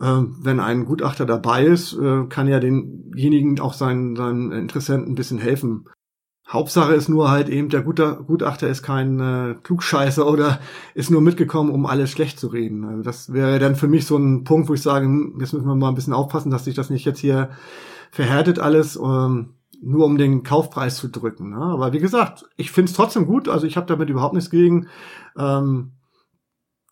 [0.01, 5.15] äh, wenn ein Gutachter dabei ist, äh, kann ja denjenigen auch seinen, seinen Interessenten ein
[5.15, 5.85] bisschen helfen,
[6.51, 10.59] Hauptsache ist nur halt eben, der Gutachter ist kein äh, Klugscheißer oder
[10.95, 12.83] ist nur mitgekommen, um alles schlecht zu reden.
[12.85, 15.67] Also das wäre dann für mich so ein Punkt, wo ich sage, hm, jetzt müssen
[15.67, 17.49] wir mal ein bisschen aufpassen, dass sich das nicht jetzt hier
[18.09, 21.51] verhärtet alles, ähm, nur um den Kaufpreis zu drücken.
[21.51, 21.61] Ne?
[21.61, 24.87] Aber wie gesagt, ich finde es trotzdem gut, also ich habe damit überhaupt nichts gegen.
[25.37, 25.91] Ähm,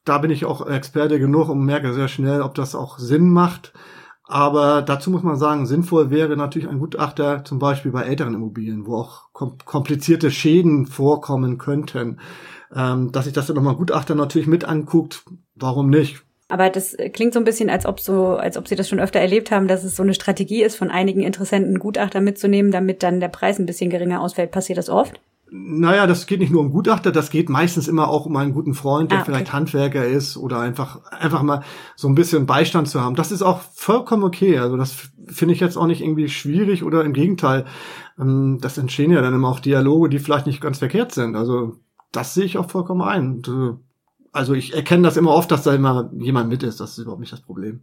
[0.06, 3.74] da bin ich auch Experte genug und merke sehr schnell, ob das auch Sinn macht.
[4.28, 8.86] Aber dazu muss man sagen, sinnvoll wäre natürlich ein Gutachter zum Beispiel bei älteren Immobilien,
[8.86, 12.20] wo auch komplizierte Schäden vorkommen könnten.
[12.76, 15.24] Ähm, dass sich das dann nochmal Gutachter natürlich mit anguckt,
[15.56, 16.22] warum nicht?
[16.50, 19.20] Aber das klingt so ein bisschen, als ob so, als ob Sie das schon öfter
[19.20, 23.20] erlebt haben, dass es so eine Strategie ist, von einigen Interessenten Gutachter mitzunehmen, damit dann
[23.20, 24.52] der Preis ein bisschen geringer ausfällt.
[24.52, 25.20] Passiert das oft?
[25.50, 28.74] Naja, das geht nicht nur um Gutachter, das geht meistens immer auch um einen guten
[28.74, 29.32] Freund, der ah, okay.
[29.32, 31.64] vielleicht Handwerker ist oder einfach, einfach mal
[31.96, 33.16] so ein bisschen Beistand zu haben.
[33.16, 34.60] Das ist auch vollkommen okay.
[34.60, 37.66] Also das finde ich jetzt auch nicht irgendwie schwierig oder im Gegenteil.
[38.20, 41.36] Ähm, das entstehen ja dann immer auch Dialoge, die vielleicht nicht ganz verkehrt sind.
[41.36, 41.78] Also
[42.12, 43.42] das sehe ich auch vollkommen ein.
[43.48, 43.78] Äh,
[44.34, 46.80] also ich erkenne das immer oft, dass da immer jemand mit ist.
[46.82, 47.82] Das ist überhaupt nicht das Problem.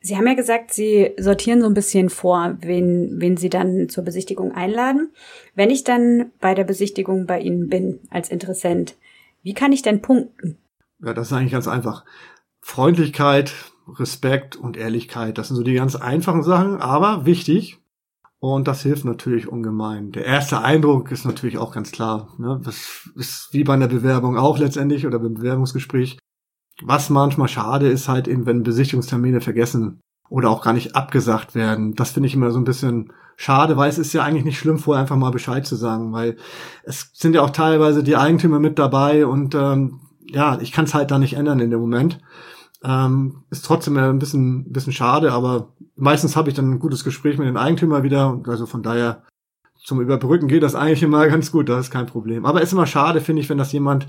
[0.00, 4.04] Sie haben ja gesagt, Sie sortieren so ein bisschen vor, wen, wen Sie dann zur
[4.04, 5.10] Besichtigung einladen.
[5.54, 8.96] Wenn ich dann bei der Besichtigung bei Ihnen bin als Interessent,
[9.42, 10.58] wie kann ich denn punkten?
[11.02, 12.04] Ja, das ist eigentlich ganz einfach.
[12.60, 13.52] Freundlichkeit,
[13.88, 17.78] Respekt und Ehrlichkeit, das sind so die ganz einfachen Sachen, aber wichtig.
[18.38, 20.12] Und das hilft natürlich ungemein.
[20.12, 22.34] Der erste Eindruck ist natürlich auch ganz klar.
[22.38, 22.60] Ne?
[22.64, 26.18] Das ist wie bei einer Bewerbung auch letztendlich oder beim Bewerbungsgespräch.
[26.82, 31.94] Was manchmal schade ist halt eben, wenn Besichtigungstermine vergessen oder auch gar nicht abgesagt werden.
[31.94, 34.78] Das finde ich immer so ein bisschen schade, weil es ist ja eigentlich nicht schlimm,
[34.78, 36.36] vorher einfach mal Bescheid zu sagen, weil
[36.84, 40.94] es sind ja auch teilweise die Eigentümer mit dabei und ähm, ja, ich kann es
[40.94, 42.18] halt da nicht ändern in dem Moment.
[42.82, 47.38] Ähm, ist trotzdem ein bisschen, bisschen schade, aber meistens habe ich dann ein gutes Gespräch
[47.38, 48.40] mit den Eigentümer wieder.
[48.46, 49.22] Also von daher
[49.76, 52.44] zum Überbrücken geht das eigentlich immer ganz gut, das ist kein Problem.
[52.44, 54.08] Aber es ist immer schade, finde ich, wenn das jemand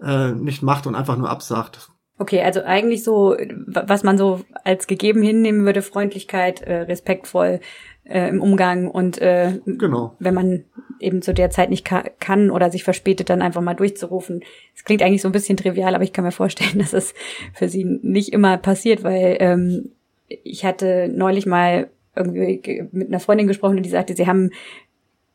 [0.00, 1.90] äh, nicht macht und einfach nur absagt.
[2.18, 7.60] Okay, also eigentlich so, was man so als gegeben hinnehmen würde, Freundlichkeit, äh, respektvoll
[8.04, 10.16] äh, im Umgang und äh, genau.
[10.18, 10.64] wenn man
[10.98, 14.42] eben zu der Zeit nicht ka kann oder sich verspätet, dann einfach mal durchzurufen.
[14.74, 17.14] Es klingt eigentlich so ein bisschen trivial, aber ich kann mir vorstellen, dass es
[17.54, 19.92] für sie nicht immer passiert, weil ähm,
[20.26, 24.50] ich hatte neulich mal irgendwie mit einer Freundin gesprochen und die sagte, sie haben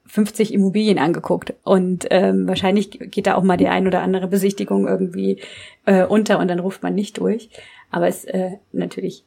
[0.05, 4.87] 50 Immobilien angeguckt und ähm, wahrscheinlich geht da auch mal die ein oder andere Besichtigung
[4.87, 5.41] irgendwie
[5.85, 7.49] äh, unter und dann ruft man nicht durch.
[7.89, 9.23] Aber es äh, natürlich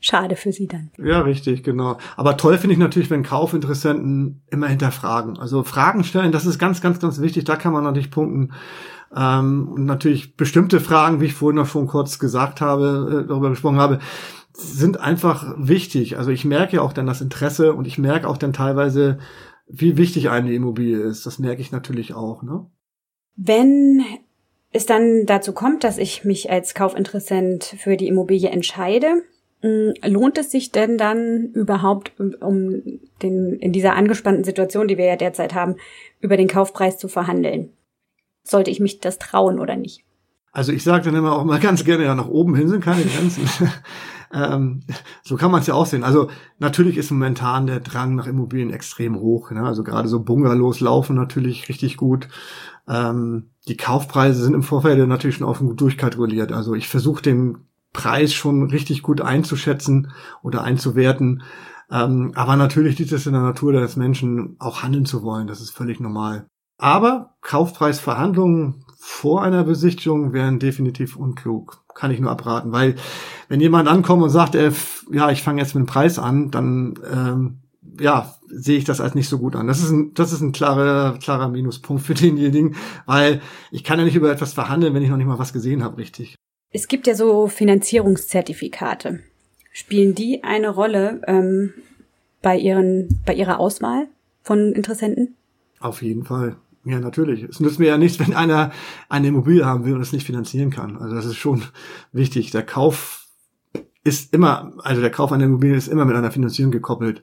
[0.00, 0.90] schade für sie dann.
[0.98, 1.96] Ja, richtig, genau.
[2.16, 5.38] Aber toll finde ich natürlich, wenn Kaufinteressenten immer hinterfragen.
[5.38, 7.44] Also Fragen stellen, das ist ganz, ganz, ganz wichtig.
[7.44, 8.52] Da kann man natürlich punkten.
[9.14, 13.50] Ähm, und natürlich bestimmte Fragen, wie ich vorhin noch schon kurz gesagt habe, äh, darüber
[13.50, 13.98] gesprochen habe,
[14.52, 16.18] sind einfach wichtig.
[16.18, 19.18] Also ich merke ja auch dann das Interesse und ich merke auch dann teilweise,
[19.72, 21.26] wie wichtig eine Immobilie ist.
[21.26, 22.42] Das merke ich natürlich auch.
[22.42, 22.66] Ne?
[23.36, 24.04] Wenn
[24.72, 29.22] es dann dazu kommt, dass ich mich als Kaufinteressent für die Immobilie entscheide,
[29.62, 32.82] mm, lohnt es sich denn dann überhaupt, um
[33.22, 35.76] den, in dieser angespannten Situation, die wir ja derzeit haben,
[36.20, 37.72] über den Kaufpreis zu verhandeln?
[38.42, 40.04] Sollte ich mich das trauen oder nicht?
[40.52, 43.04] Also ich sage dann immer auch mal ganz gerne, ja, nach oben hin sind keine
[43.04, 43.48] Grenzen.
[44.32, 44.82] Ähm,
[45.22, 46.04] so kann man es ja auch sehen.
[46.04, 49.50] Also natürlich ist momentan der Drang nach Immobilien extrem hoch.
[49.50, 49.64] Ne?
[49.64, 52.28] Also gerade so Bungalows laufen natürlich richtig gut.
[52.86, 56.52] Ähm, die Kaufpreise sind im Vorfeld natürlich schon offen gut durchkalkuliert.
[56.52, 57.58] Also ich versuche den
[57.92, 61.42] Preis schon richtig gut einzuschätzen oder einzuwerten.
[61.90, 65.48] Ähm, aber natürlich liegt es in der Natur des Menschen, auch handeln zu wollen.
[65.48, 66.46] Das ist völlig normal.
[66.78, 71.82] Aber Kaufpreisverhandlungen vor einer Besichtigung wären definitiv unklug.
[71.94, 72.96] Kann ich nur abraten, weil
[73.48, 74.70] wenn jemand ankommt und sagt, äh,
[75.10, 77.58] ja, ich fange jetzt mit dem Preis an, dann ähm,
[77.98, 79.66] ja, sehe ich das als nicht so gut an.
[79.66, 84.04] Das ist ein, das ist ein klarer, klarer Minuspunkt für denjenigen, weil ich kann ja
[84.04, 86.36] nicht über etwas verhandeln, wenn ich noch nicht mal was gesehen habe, richtig.
[86.70, 89.20] Es gibt ja so Finanzierungszertifikate.
[89.72, 91.72] Spielen die eine Rolle ähm,
[92.42, 94.08] bei ihren, bei ihrer Auswahl
[94.42, 95.36] von Interessenten?
[95.80, 96.56] Auf jeden Fall.
[96.84, 97.42] Ja, natürlich.
[97.42, 98.72] Es nützt mir ja nichts, wenn einer
[99.08, 100.96] eine Immobilie haben will und es nicht finanzieren kann.
[100.96, 101.62] Also das ist schon
[102.12, 102.50] wichtig.
[102.50, 103.26] Der Kauf
[104.02, 107.22] ist immer, also der Kauf einer Immobilie ist immer mit einer Finanzierung gekoppelt.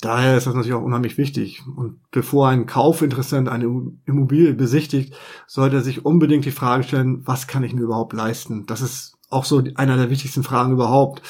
[0.00, 1.62] Daher ist das natürlich auch unheimlich wichtig.
[1.76, 3.66] Und bevor ein Kaufinteressent eine
[4.04, 5.14] Immobilie besichtigt,
[5.46, 8.66] sollte er sich unbedingt die Frage stellen, was kann ich mir überhaupt leisten?
[8.66, 11.22] Das ist auch so einer der wichtigsten Fragen überhaupt.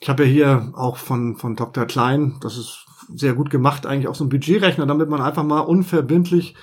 [0.00, 1.84] Ich habe ja hier auch von, von Dr.
[1.84, 5.60] Klein, das ist sehr gut gemacht, eigentlich auch so ein Budgetrechner, damit man einfach mal
[5.60, 6.54] unverbindlich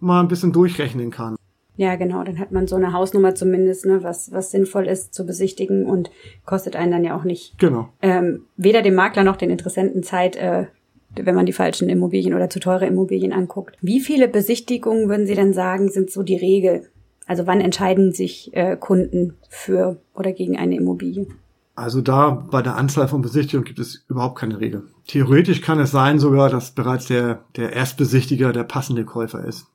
[0.00, 1.36] mal ein bisschen durchrechnen kann.
[1.78, 5.24] Ja, genau, dann hat man so eine Hausnummer zumindest, ne, was, was sinnvoll ist zu
[5.24, 6.10] besichtigen und
[6.44, 7.56] kostet einen dann ja auch nicht.
[7.58, 7.88] Genau.
[8.02, 10.66] Ähm, weder dem Makler noch den Interessenten Zeit, äh,
[11.14, 13.76] wenn man die falschen Immobilien oder zu teure Immobilien anguckt.
[13.80, 16.88] Wie viele Besichtigungen würden Sie denn sagen, sind so die Regel?
[17.28, 21.28] Also wann entscheiden sich äh, Kunden für oder gegen eine Immobilie?
[21.76, 24.82] Also da bei der Anzahl von Besichtigungen gibt es überhaupt keine Regel.
[25.06, 29.68] Theoretisch kann es sein sogar, dass bereits der, der Erstbesichtiger der passende Käufer ist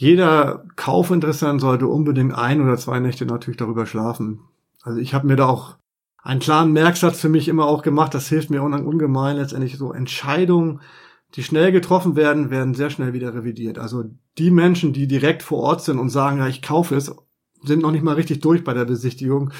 [0.00, 4.42] jeder Kaufinteressent sollte unbedingt ein oder zwei Nächte natürlich darüber schlafen.
[4.80, 5.74] Also ich habe mir da auch
[6.22, 8.14] einen klaren Merksatz für mich immer auch gemacht.
[8.14, 10.82] Das hilft mir ungemein letztendlich so Entscheidungen,
[11.34, 13.80] die schnell getroffen werden, werden sehr schnell wieder revidiert.
[13.80, 14.04] Also
[14.38, 17.12] die Menschen, die direkt vor Ort sind und sagen, ja, ich kaufe es,
[17.64, 19.50] sind noch nicht mal richtig durch bei der Besichtigung.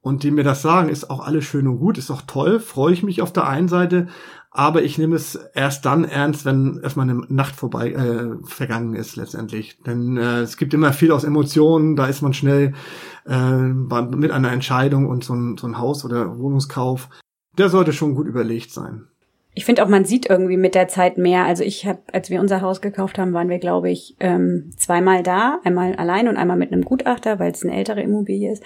[0.00, 2.92] Und die mir das sagen, ist auch alles schön und gut, ist auch toll, freue
[2.92, 4.08] ich mich auf der einen Seite,
[4.56, 9.14] aber ich nehme es erst dann ernst, wenn erstmal eine Nacht vorbei äh, vergangen ist
[9.16, 9.76] letztendlich.
[9.84, 12.72] Denn äh, es gibt immer viel aus Emotionen, da ist man schnell
[13.26, 17.10] äh, mit einer Entscheidung und so ein, so ein Haus- oder Wohnungskauf,
[17.58, 19.08] der sollte schon gut überlegt sein.
[19.54, 21.44] ich finde auch, man sieht irgendwie mit der Zeit mehr.
[21.44, 25.22] Also ich habe, als wir unser Haus gekauft haben, waren wir, glaube ich, ähm, zweimal
[25.22, 28.62] da, einmal allein und einmal mit einem Gutachter, weil es eine ältere Immobilie ist.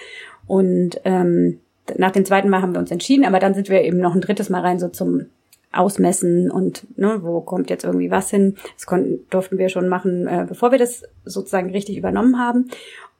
[0.46, 1.58] Und ähm,
[1.98, 4.20] nach dem zweiten Mal haben wir uns entschieden, aber dann sind wir eben noch ein
[4.20, 5.26] drittes Mal rein so zum
[5.72, 8.56] Ausmessen und ne, wo kommt jetzt irgendwie was hin.
[8.74, 12.70] Das konnten, durften wir schon machen, äh, bevor wir das sozusagen richtig übernommen haben.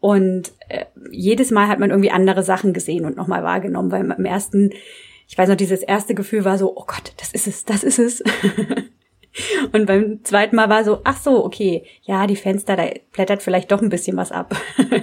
[0.00, 4.24] Und äh, jedes Mal hat man irgendwie andere Sachen gesehen und nochmal wahrgenommen, weil im
[4.24, 4.70] ersten
[5.30, 8.00] ich weiß noch, dieses erste Gefühl war so, oh Gott, das ist es, das ist
[8.00, 8.20] es.
[9.72, 13.70] Und beim zweiten Mal war so, ach so, okay, ja, die Fenster, da blättert vielleicht
[13.70, 14.56] doch ein bisschen was ab.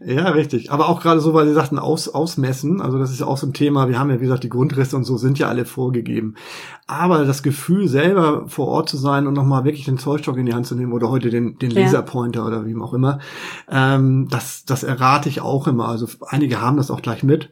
[0.00, 0.70] Ja, richtig.
[0.70, 3.48] Aber auch gerade so, weil Sie sagten, aus, ausmessen, also das ist ja auch so
[3.48, 6.36] ein Thema, wir haben ja, wie gesagt, die Grundrisse und so sind ja alle vorgegeben.
[6.86, 10.54] Aber das Gefühl, selber vor Ort zu sein und nochmal wirklich den Zollstock in die
[10.54, 12.46] Hand zu nehmen oder heute den, den Laserpointer ja.
[12.46, 13.18] oder wie auch immer,
[13.68, 15.88] ähm, das, das errate ich auch immer.
[15.88, 17.50] Also einige haben das auch gleich mit.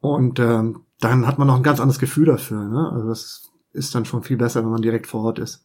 [0.00, 2.64] Und ähm, dann hat man noch ein ganz anderes Gefühl dafür.
[2.64, 2.90] Ne?
[2.92, 5.64] Also das ist dann schon viel besser, wenn man direkt vor Ort ist.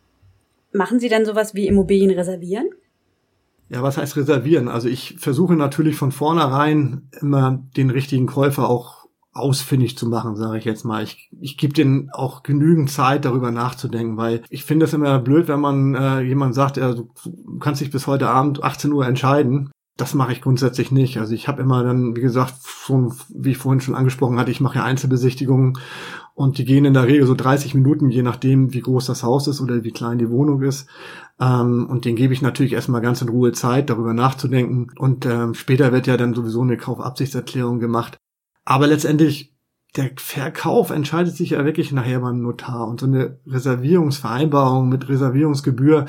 [0.74, 2.68] Machen Sie dann sowas wie Immobilien reservieren?
[3.70, 4.68] Ja, was heißt reservieren?
[4.68, 10.58] Also ich versuche natürlich von vornherein immer den richtigen Käufer auch ausfindig zu machen, sage
[10.58, 11.04] ich jetzt mal.
[11.04, 15.48] Ich, ich gebe denen auch genügend Zeit, darüber nachzudenken, weil ich finde es immer blöd,
[15.48, 17.10] wenn man äh, jemand sagt, ja, du
[17.60, 21.18] kannst dich bis heute Abend 18 Uhr entscheiden das mache ich grundsätzlich nicht.
[21.18, 24.62] Also ich habe immer dann, wie gesagt, schon, wie ich vorhin schon angesprochen hatte, ich
[24.62, 25.80] mache ja Einzelbesichtigungen
[26.38, 29.48] und die gehen in der Regel so 30 Minuten, je nachdem, wie groß das Haus
[29.48, 30.88] ist oder wie klein die Wohnung ist.
[31.40, 34.92] Ähm, und den gebe ich natürlich erstmal ganz in Ruhe Zeit, darüber nachzudenken.
[35.00, 38.18] Und ähm, später wird ja dann sowieso eine Kaufabsichtserklärung gemacht.
[38.66, 39.56] Aber letztendlich
[39.96, 42.88] der Verkauf entscheidet sich ja wirklich nachher beim Notar.
[42.88, 46.06] Und so eine Reservierungsvereinbarung mit Reservierungsgebühr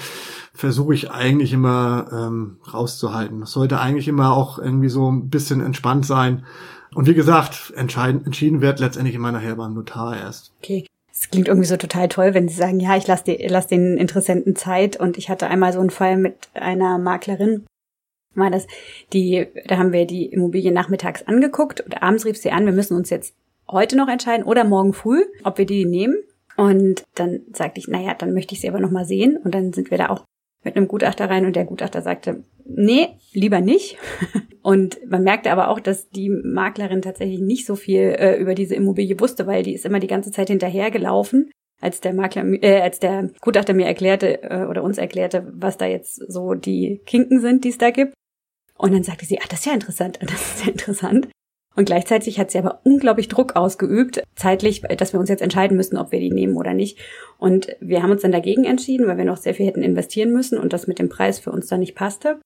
[0.52, 3.40] versuche ich eigentlich immer ähm, rauszuhalten.
[3.40, 6.44] Das sollte eigentlich immer auch irgendwie so ein bisschen entspannt sein.
[6.94, 10.52] Und wie gesagt, entscheiden, entschieden wird letztendlich immer nachher beim Notar erst.
[10.62, 10.86] Okay.
[11.12, 14.54] Es klingt irgendwie so total toll, wenn Sie sagen, ja, ich lasse lass den Interessenten
[14.54, 14.98] Zeit.
[14.98, 17.66] Und ich hatte einmal so einen Fall mit einer Maklerin,
[18.34, 18.66] war das,
[19.12, 22.96] die, da haben wir die Immobilie nachmittags angeguckt und abends rief sie an, wir müssen
[22.96, 23.34] uns jetzt
[23.68, 26.16] heute noch entscheiden oder morgen früh, ob wir die nehmen.
[26.56, 29.36] Und dann sagte ich, naja, dann möchte ich sie aber noch mal sehen.
[29.36, 30.24] Und dann sind wir da auch
[30.64, 33.98] mit einem Gutachter rein und der Gutachter sagte, nee, lieber nicht.
[34.62, 38.74] Und man merkte aber auch, dass die Maklerin tatsächlich nicht so viel äh, über diese
[38.74, 41.50] Immobilie wusste, weil die ist immer die ganze Zeit hinterhergelaufen,
[41.80, 45.86] als der Makler, äh, als der Gutachter mir erklärte äh, oder uns erklärte, was da
[45.86, 48.14] jetzt so die Kinken sind, die es da gibt.
[48.76, 51.28] Und dann sagte sie, ah, das ist ja interessant, das ist ja interessant.
[51.78, 55.96] Und gleichzeitig hat sie aber unglaublich Druck ausgeübt, zeitlich, dass wir uns jetzt entscheiden müssen,
[55.96, 56.98] ob wir die nehmen oder nicht.
[57.38, 60.58] Und wir haben uns dann dagegen entschieden, weil wir noch sehr viel hätten investieren müssen
[60.58, 62.40] und das mit dem Preis für uns dann nicht passte.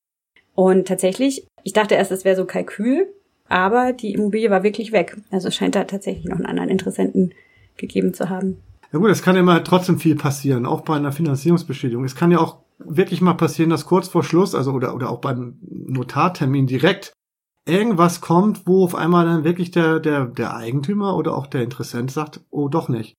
[0.54, 3.06] Und tatsächlich, ich dachte erst, es wäre so Kalkül,
[3.48, 5.16] aber die Immobilie war wirklich weg.
[5.30, 7.32] Also es scheint da tatsächlich noch einen anderen Interessenten
[7.76, 8.58] gegeben zu haben.
[8.92, 12.04] Ja gut, es kann immer trotzdem viel passieren, auch bei einer Finanzierungsbestätigung.
[12.04, 15.20] Es kann ja auch wirklich mal passieren, dass kurz vor Schluss, also oder, oder auch
[15.20, 17.14] beim Notartermin direkt
[17.66, 22.10] irgendwas kommt, wo auf einmal dann wirklich der, der, der Eigentümer oder auch der Interessent
[22.10, 23.14] sagt, oh, doch nicht.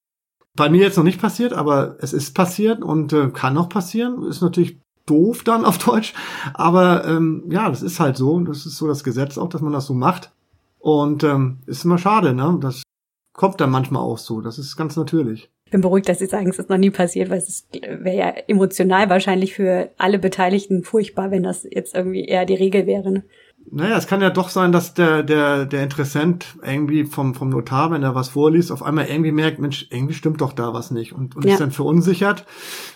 [0.56, 4.22] Bei mir jetzt noch nicht passiert, aber es ist passiert und äh, kann noch passieren.
[4.22, 6.14] Ist natürlich doof dann auf Deutsch,
[6.54, 8.40] aber ähm, ja, das ist halt so.
[8.40, 10.32] Das ist so das Gesetz auch, dass man das so macht.
[10.78, 12.58] Und ähm, ist immer schade, ne?
[12.60, 12.82] Das
[13.32, 14.40] kommt dann manchmal auch so.
[14.40, 15.50] Das ist ganz natürlich.
[15.66, 18.28] Ich bin beruhigt, dass Sie sagen, es ist noch nie passiert, weil es wäre ja
[18.46, 23.10] emotional wahrscheinlich für alle Beteiligten furchtbar, wenn das jetzt irgendwie eher die Regel wäre.
[23.10, 23.24] Ne?
[23.70, 27.90] Naja, es kann ja doch sein, dass der, der, der Interessent irgendwie vom, vom Notar,
[27.90, 31.12] wenn er was vorliest, auf einmal irgendwie merkt, Mensch, irgendwie stimmt doch da was nicht
[31.12, 31.52] und, und ja.
[31.52, 32.44] ist dann verunsichert.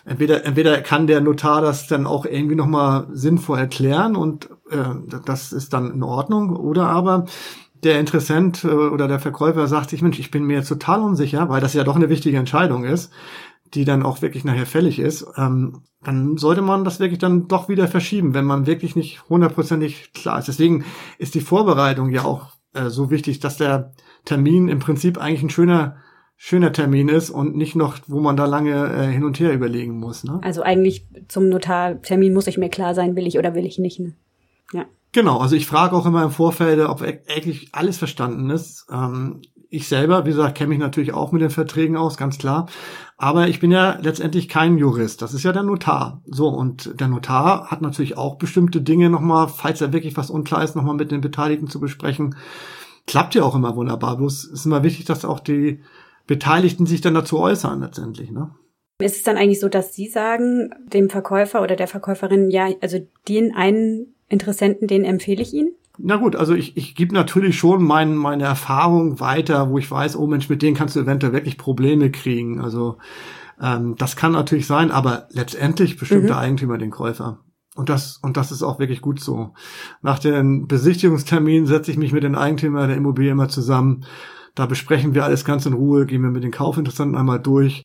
[0.04, 5.52] Entweder, entweder kann der Notar das dann auch irgendwie nochmal sinnvoll erklären und äh, das
[5.52, 7.24] ist dann in Ordnung, oder aber
[7.83, 11.48] der Interessent äh, oder der Verkäufer sagt sich, Mensch, ich bin mir jetzt total unsicher,
[11.48, 13.11] weil das ja doch eine wichtige Entscheidung ist
[13.74, 17.68] die dann auch wirklich nachher fällig ist, ähm, dann sollte man das wirklich dann doch
[17.68, 20.48] wieder verschieben, wenn man wirklich nicht hundertprozentig klar ist.
[20.48, 20.85] Deswegen
[21.18, 23.92] ist die Vorbereitung ja auch äh, so wichtig, dass der
[24.24, 25.96] Termin im Prinzip eigentlich ein schöner
[26.40, 29.98] schöner Termin ist und nicht noch, wo man da lange äh, hin und her überlegen
[29.98, 30.22] muss.
[30.22, 30.38] Ne?
[30.42, 33.98] Also eigentlich zum Notartermin muss ich mir klar sein, will ich oder will ich nicht.
[33.98, 34.14] Ne?
[34.72, 34.87] Ja.
[35.18, 38.87] Genau, also ich frage auch immer im Vorfeld, ob eigentlich alles verstanden ist.
[38.88, 42.68] Ähm, ich selber, wie gesagt, kenne mich natürlich auch mit den Verträgen aus, ganz klar.
[43.16, 45.20] Aber ich bin ja letztendlich kein Jurist.
[45.20, 46.22] Das ist ja der Notar.
[46.24, 50.62] So, und der Notar hat natürlich auch bestimmte Dinge nochmal, falls er wirklich was unklar
[50.62, 52.37] ist, nochmal mit den Beteiligten zu besprechen.
[53.09, 54.18] Klappt ja auch immer wunderbar.
[54.18, 55.83] Bloß ist immer wichtig, dass auch die
[56.28, 58.54] Beteiligten sich dann dazu äußern letztendlich, ne?
[59.00, 62.98] Ist es dann eigentlich so, dass Sie sagen, dem Verkäufer oder der Verkäuferin, ja, also
[63.28, 65.72] den einen Interessenten, den empfehle ich Ihnen?
[65.98, 70.16] Na gut, also ich, ich gebe natürlich schon mein, meine Erfahrung weiter, wo ich weiß,
[70.16, 72.60] oh Mensch, mit denen kannst du eventuell wirklich Probleme kriegen.
[72.60, 72.98] Also
[73.60, 76.28] ähm, das kann natürlich sein, aber letztendlich bestimmt mhm.
[76.28, 77.40] der Eigentümer den Käufer.
[77.74, 79.54] Und das, und das ist auch wirklich gut so.
[80.02, 84.04] Nach den Besichtigungsterminen setze ich mich mit den Eigentümern der Immobilie immer zusammen.
[84.54, 87.82] Da besprechen wir alles ganz in Ruhe, gehen wir mit den Kaufinteressanten einmal durch.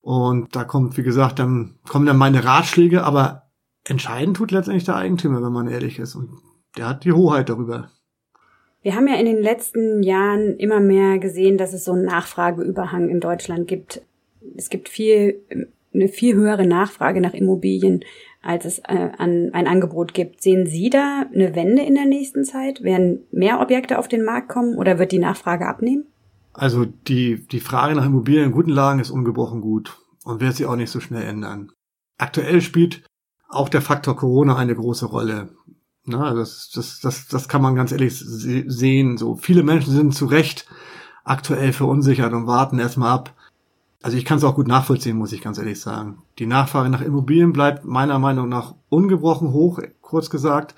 [0.00, 3.43] Und da kommt, wie gesagt, dann kommen dann meine Ratschläge, aber
[3.88, 6.14] entscheiden tut letztendlich der Eigentümer, wenn man ehrlich ist.
[6.14, 6.30] Und
[6.76, 7.90] der hat die Hoheit darüber.
[8.82, 13.08] Wir haben ja in den letzten Jahren immer mehr gesehen, dass es so einen Nachfrageüberhang
[13.08, 14.02] in Deutschland gibt.
[14.56, 15.40] Es gibt viel,
[15.94, 18.04] eine viel höhere Nachfrage nach Immobilien
[18.44, 20.42] als es äh, an ein Angebot gibt.
[20.42, 22.82] Sehen Sie da eine Wende in der nächsten Zeit?
[22.82, 26.04] Werden mehr Objekte auf den Markt kommen oder wird die Nachfrage abnehmen?
[26.52, 30.66] Also die, die Frage nach Immobilien in guten Lagen ist ungebrochen gut und wird sich
[30.66, 31.72] auch nicht so schnell ändern.
[32.18, 33.02] Aktuell spielt
[33.54, 35.48] auch der Faktor Corona eine große Rolle.
[36.06, 39.16] Na, das, das, das, das kann man ganz ehrlich sehen.
[39.16, 40.66] So viele Menschen sind zu Recht
[41.24, 43.34] aktuell verunsichert und warten erstmal ab,
[44.04, 46.18] also ich kann es auch gut nachvollziehen, muss ich ganz ehrlich sagen.
[46.38, 50.74] Die Nachfrage nach Immobilien bleibt meiner Meinung nach ungebrochen hoch, kurz gesagt.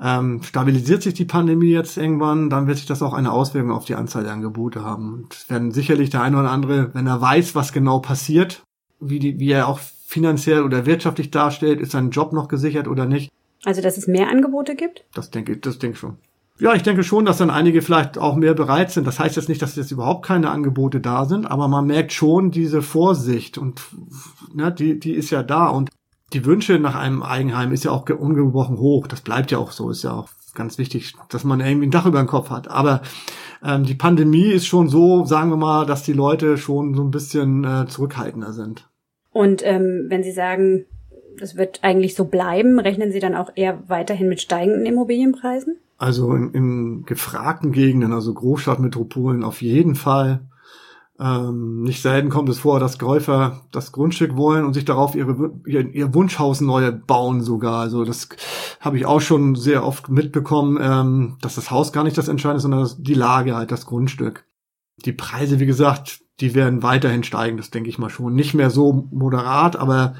[0.00, 3.84] Ähm, stabilisiert sich die Pandemie jetzt irgendwann, dann wird sich das auch eine Auswirkung auf
[3.84, 5.12] die Anzahl der Angebote haben.
[5.12, 8.64] Und werden sicherlich der eine oder andere, wenn er weiß, was genau passiert,
[8.98, 9.78] wie, die, wie er auch
[10.10, 13.30] finanziell oder wirtschaftlich darstellt, ist sein Job noch gesichert oder nicht.
[13.64, 15.04] Also, dass es mehr Angebote gibt?
[15.14, 16.16] Das denke ich, das denke ich schon.
[16.58, 19.06] Ja, ich denke schon, dass dann einige vielleicht auch mehr bereit sind.
[19.06, 22.50] Das heißt jetzt nicht, dass jetzt überhaupt keine Angebote da sind, aber man merkt schon
[22.50, 23.82] diese Vorsicht und
[24.52, 25.90] ne, die, die ist ja da und
[26.32, 29.06] die Wünsche nach einem Eigenheim ist ja auch ungebrochen hoch.
[29.06, 32.06] Das bleibt ja auch so, ist ja auch ganz wichtig, dass man irgendwie ein Dach
[32.06, 32.68] über den Kopf hat.
[32.68, 33.02] Aber
[33.64, 37.12] ähm, die Pandemie ist schon so, sagen wir mal, dass die Leute schon so ein
[37.12, 38.89] bisschen äh, zurückhaltender sind.
[39.32, 40.86] Und ähm, wenn Sie sagen,
[41.38, 45.76] das wird eigentlich so bleiben, rechnen Sie dann auch eher weiterhin mit steigenden Immobilienpreisen?
[45.98, 50.40] Also in, in gefragten Gegenden, also Großstadtmetropolen auf jeden Fall.
[51.20, 55.52] Ähm, nicht selten kommt es vor, dass Käufer das Grundstück wollen und sich darauf ihre,
[55.66, 57.80] ihr, ihr Wunschhaus neu bauen sogar.
[57.80, 58.30] Also das
[58.80, 62.56] habe ich auch schon sehr oft mitbekommen, ähm, dass das Haus gar nicht das Entscheidende
[62.56, 64.46] ist, sondern die Lage halt, das Grundstück.
[65.04, 68.34] Die Preise, wie gesagt, die werden weiterhin steigen, das denke ich mal schon.
[68.34, 70.14] Nicht mehr so moderat, aber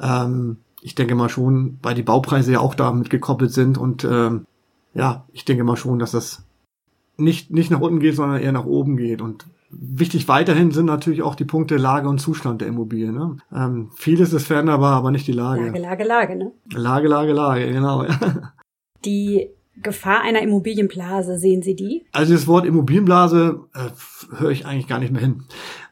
[0.00, 4.46] ähm, ich denke mal schon, weil die Baupreise ja auch damit gekoppelt sind und ähm,
[4.94, 6.44] ja, ich denke mal schon, dass das
[7.16, 9.20] nicht, nicht nach unten geht, sondern eher nach oben geht.
[9.20, 13.12] Und wichtig weiterhin sind natürlich auch die Punkte Lage und Zustand der Immobilie.
[13.12, 13.38] Ne?
[13.54, 15.66] Ähm, vieles ist veränderbar, aber nicht die Lage.
[15.66, 16.52] Lage, Lage, Lage, ne?
[16.72, 18.04] Lage, Lage, Lage, genau.
[19.04, 19.50] Die
[19.82, 22.06] Gefahr einer Immobilienblase, sehen Sie die?
[22.12, 25.44] Also das Wort Immobilienblase äh, höre ich eigentlich gar nicht mehr hin.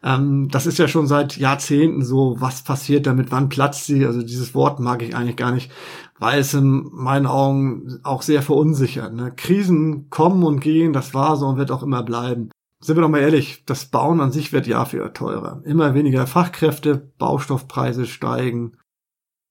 [0.02, 4.06] Ähm, das ist ja schon seit Jahrzehnten so, was passiert damit, wann platzt sie?
[4.06, 5.70] Also dieses Wort mag ich eigentlich gar nicht,
[6.18, 9.12] weil es in meinen Augen auch sehr verunsichert.
[9.14, 9.32] Ne?
[9.36, 12.50] Krisen kommen und gehen, das war so und wird auch immer bleiben.
[12.80, 15.62] Sind wir doch mal ehrlich, das Bauen an sich wird Jahr für Jahr teurer.
[15.64, 18.76] Immer weniger Fachkräfte, Baustoffpreise steigen.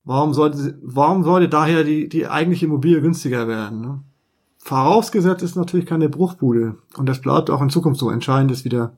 [0.04, 3.80] Warum sollte, warum sollte daher die, die eigentliche Immobilie günstiger werden?
[3.80, 4.04] Ne?
[4.64, 6.76] Vorausgesetzt ist natürlich keine Bruchbude.
[6.96, 8.08] Und das bleibt auch in Zukunft so.
[8.08, 8.96] Entscheidend ist wieder,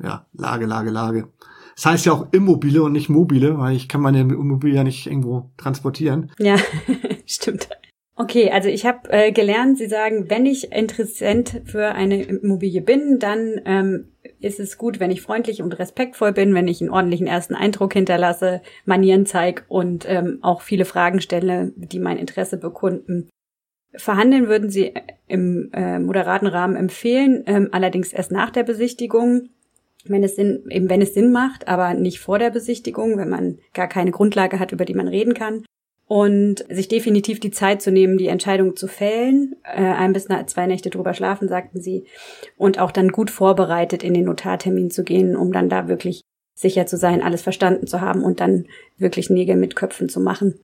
[0.00, 1.26] ja, Lage, Lage, Lage.
[1.74, 5.08] Das heißt ja auch Immobile und nicht mobile, weil ich kann meine Immobilie ja nicht
[5.08, 6.30] irgendwo transportieren.
[6.38, 6.54] Ja,
[7.26, 7.68] stimmt.
[8.14, 13.18] Okay, also ich habe äh, gelernt, Sie sagen, wenn ich Interessent für eine Immobilie bin,
[13.18, 17.26] dann ähm, ist es gut, wenn ich freundlich und respektvoll bin, wenn ich einen ordentlichen
[17.26, 23.28] ersten Eindruck hinterlasse, Manieren zeige und ähm, auch viele Fragen stelle, die mein Interesse bekunden.
[23.98, 24.94] Verhandeln würden Sie
[25.26, 29.48] im äh, moderaten Rahmen empfehlen, ähm, allerdings erst nach der Besichtigung,
[30.04, 33.58] wenn es Sinn, eben wenn es Sinn macht, aber nicht vor der Besichtigung, wenn man
[33.74, 35.64] gar keine Grundlage hat, über die man reden kann.
[36.06, 40.66] Und sich definitiv die Zeit zu nehmen, die Entscheidung zu fällen, äh, ein bis zwei
[40.66, 42.04] Nächte drüber schlafen, sagten sie,
[42.56, 46.22] und auch dann gut vorbereitet in den Notartermin zu gehen, um dann da wirklich
[46.54, 50.58] sicher zu sein, alles verstanden zu haben und dann wirklich Nägel mit Köpfen zu machen.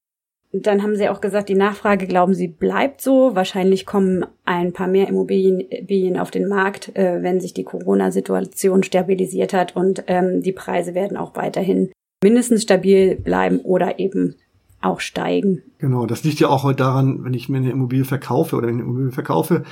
[0.57, 3.35] Dann haben Sie auch gesagt, die Nachfrage, glauben Sie, bleibt so.
[3.35, 9.53] Wahrscheinlich kommen ein paar mehr Immobilien auf den Markt, äh, wenn sich die Corona-Situation stabilisiert
[9.53, 11.91] hat und ähm, die Preise werden auch weiterhin
[12.23, 14.37] mindestens stabil bleiben oder eben
[14.81, 15.63] auch steigen.
[15.79, 18.83] Genau, das liegt ja auch heute daran, wenn ich mir eine Immobilie verkaufe oder eine
[18.83, 19.65] Immobilie verkaufe,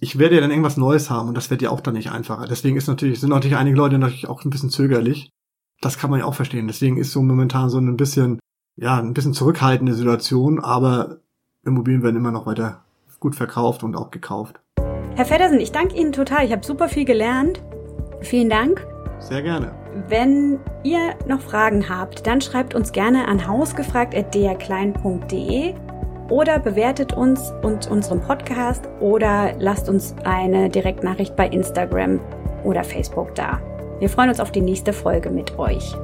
[0.00, 2.46] ich werde ja dann irgendwas Neues haben und das wird ja auch dann nicht einfacher.
[2.48, 5.30] Deswegen ist natürlich, sind natürlich einige Leute natürlich auch ein bisschen zögerlich.
[5.80, 6.66] Das kann man ja auch verstehen.
[6.66, 8.40] Deswegen ist so momentan so ein bisschen
[8.76, 11.18] ja, ein bisschen zurückhaltende Situation, aber
[11.64, 12.82] Immobilien werden immer noch weiter
[13.18, 14.60] gut verkauft und auch gekauft.
[15.16, 16.44] Herr Feddersen, ich danke Ihnen total.
[16.44, 17.62] Ich habe super viel gelernt.
[18.20, 18.86] Vielen Dank.
[19.18, 19.72] Sehr gerne.
[20.08, 25.74] Wenn ihr noch Fragen habt, dann schreibt uns gerne an hausgefragt.drklein.de
[26.28, 32.20] oder bewertet uns und unseren Podcast oder lasst uns eine Direktnachricht bei Instagram
[32.64, 33.58] oder Facebook da.
[33.98, 35.96] Wir freuen uns auf die nächste Folge mit euch.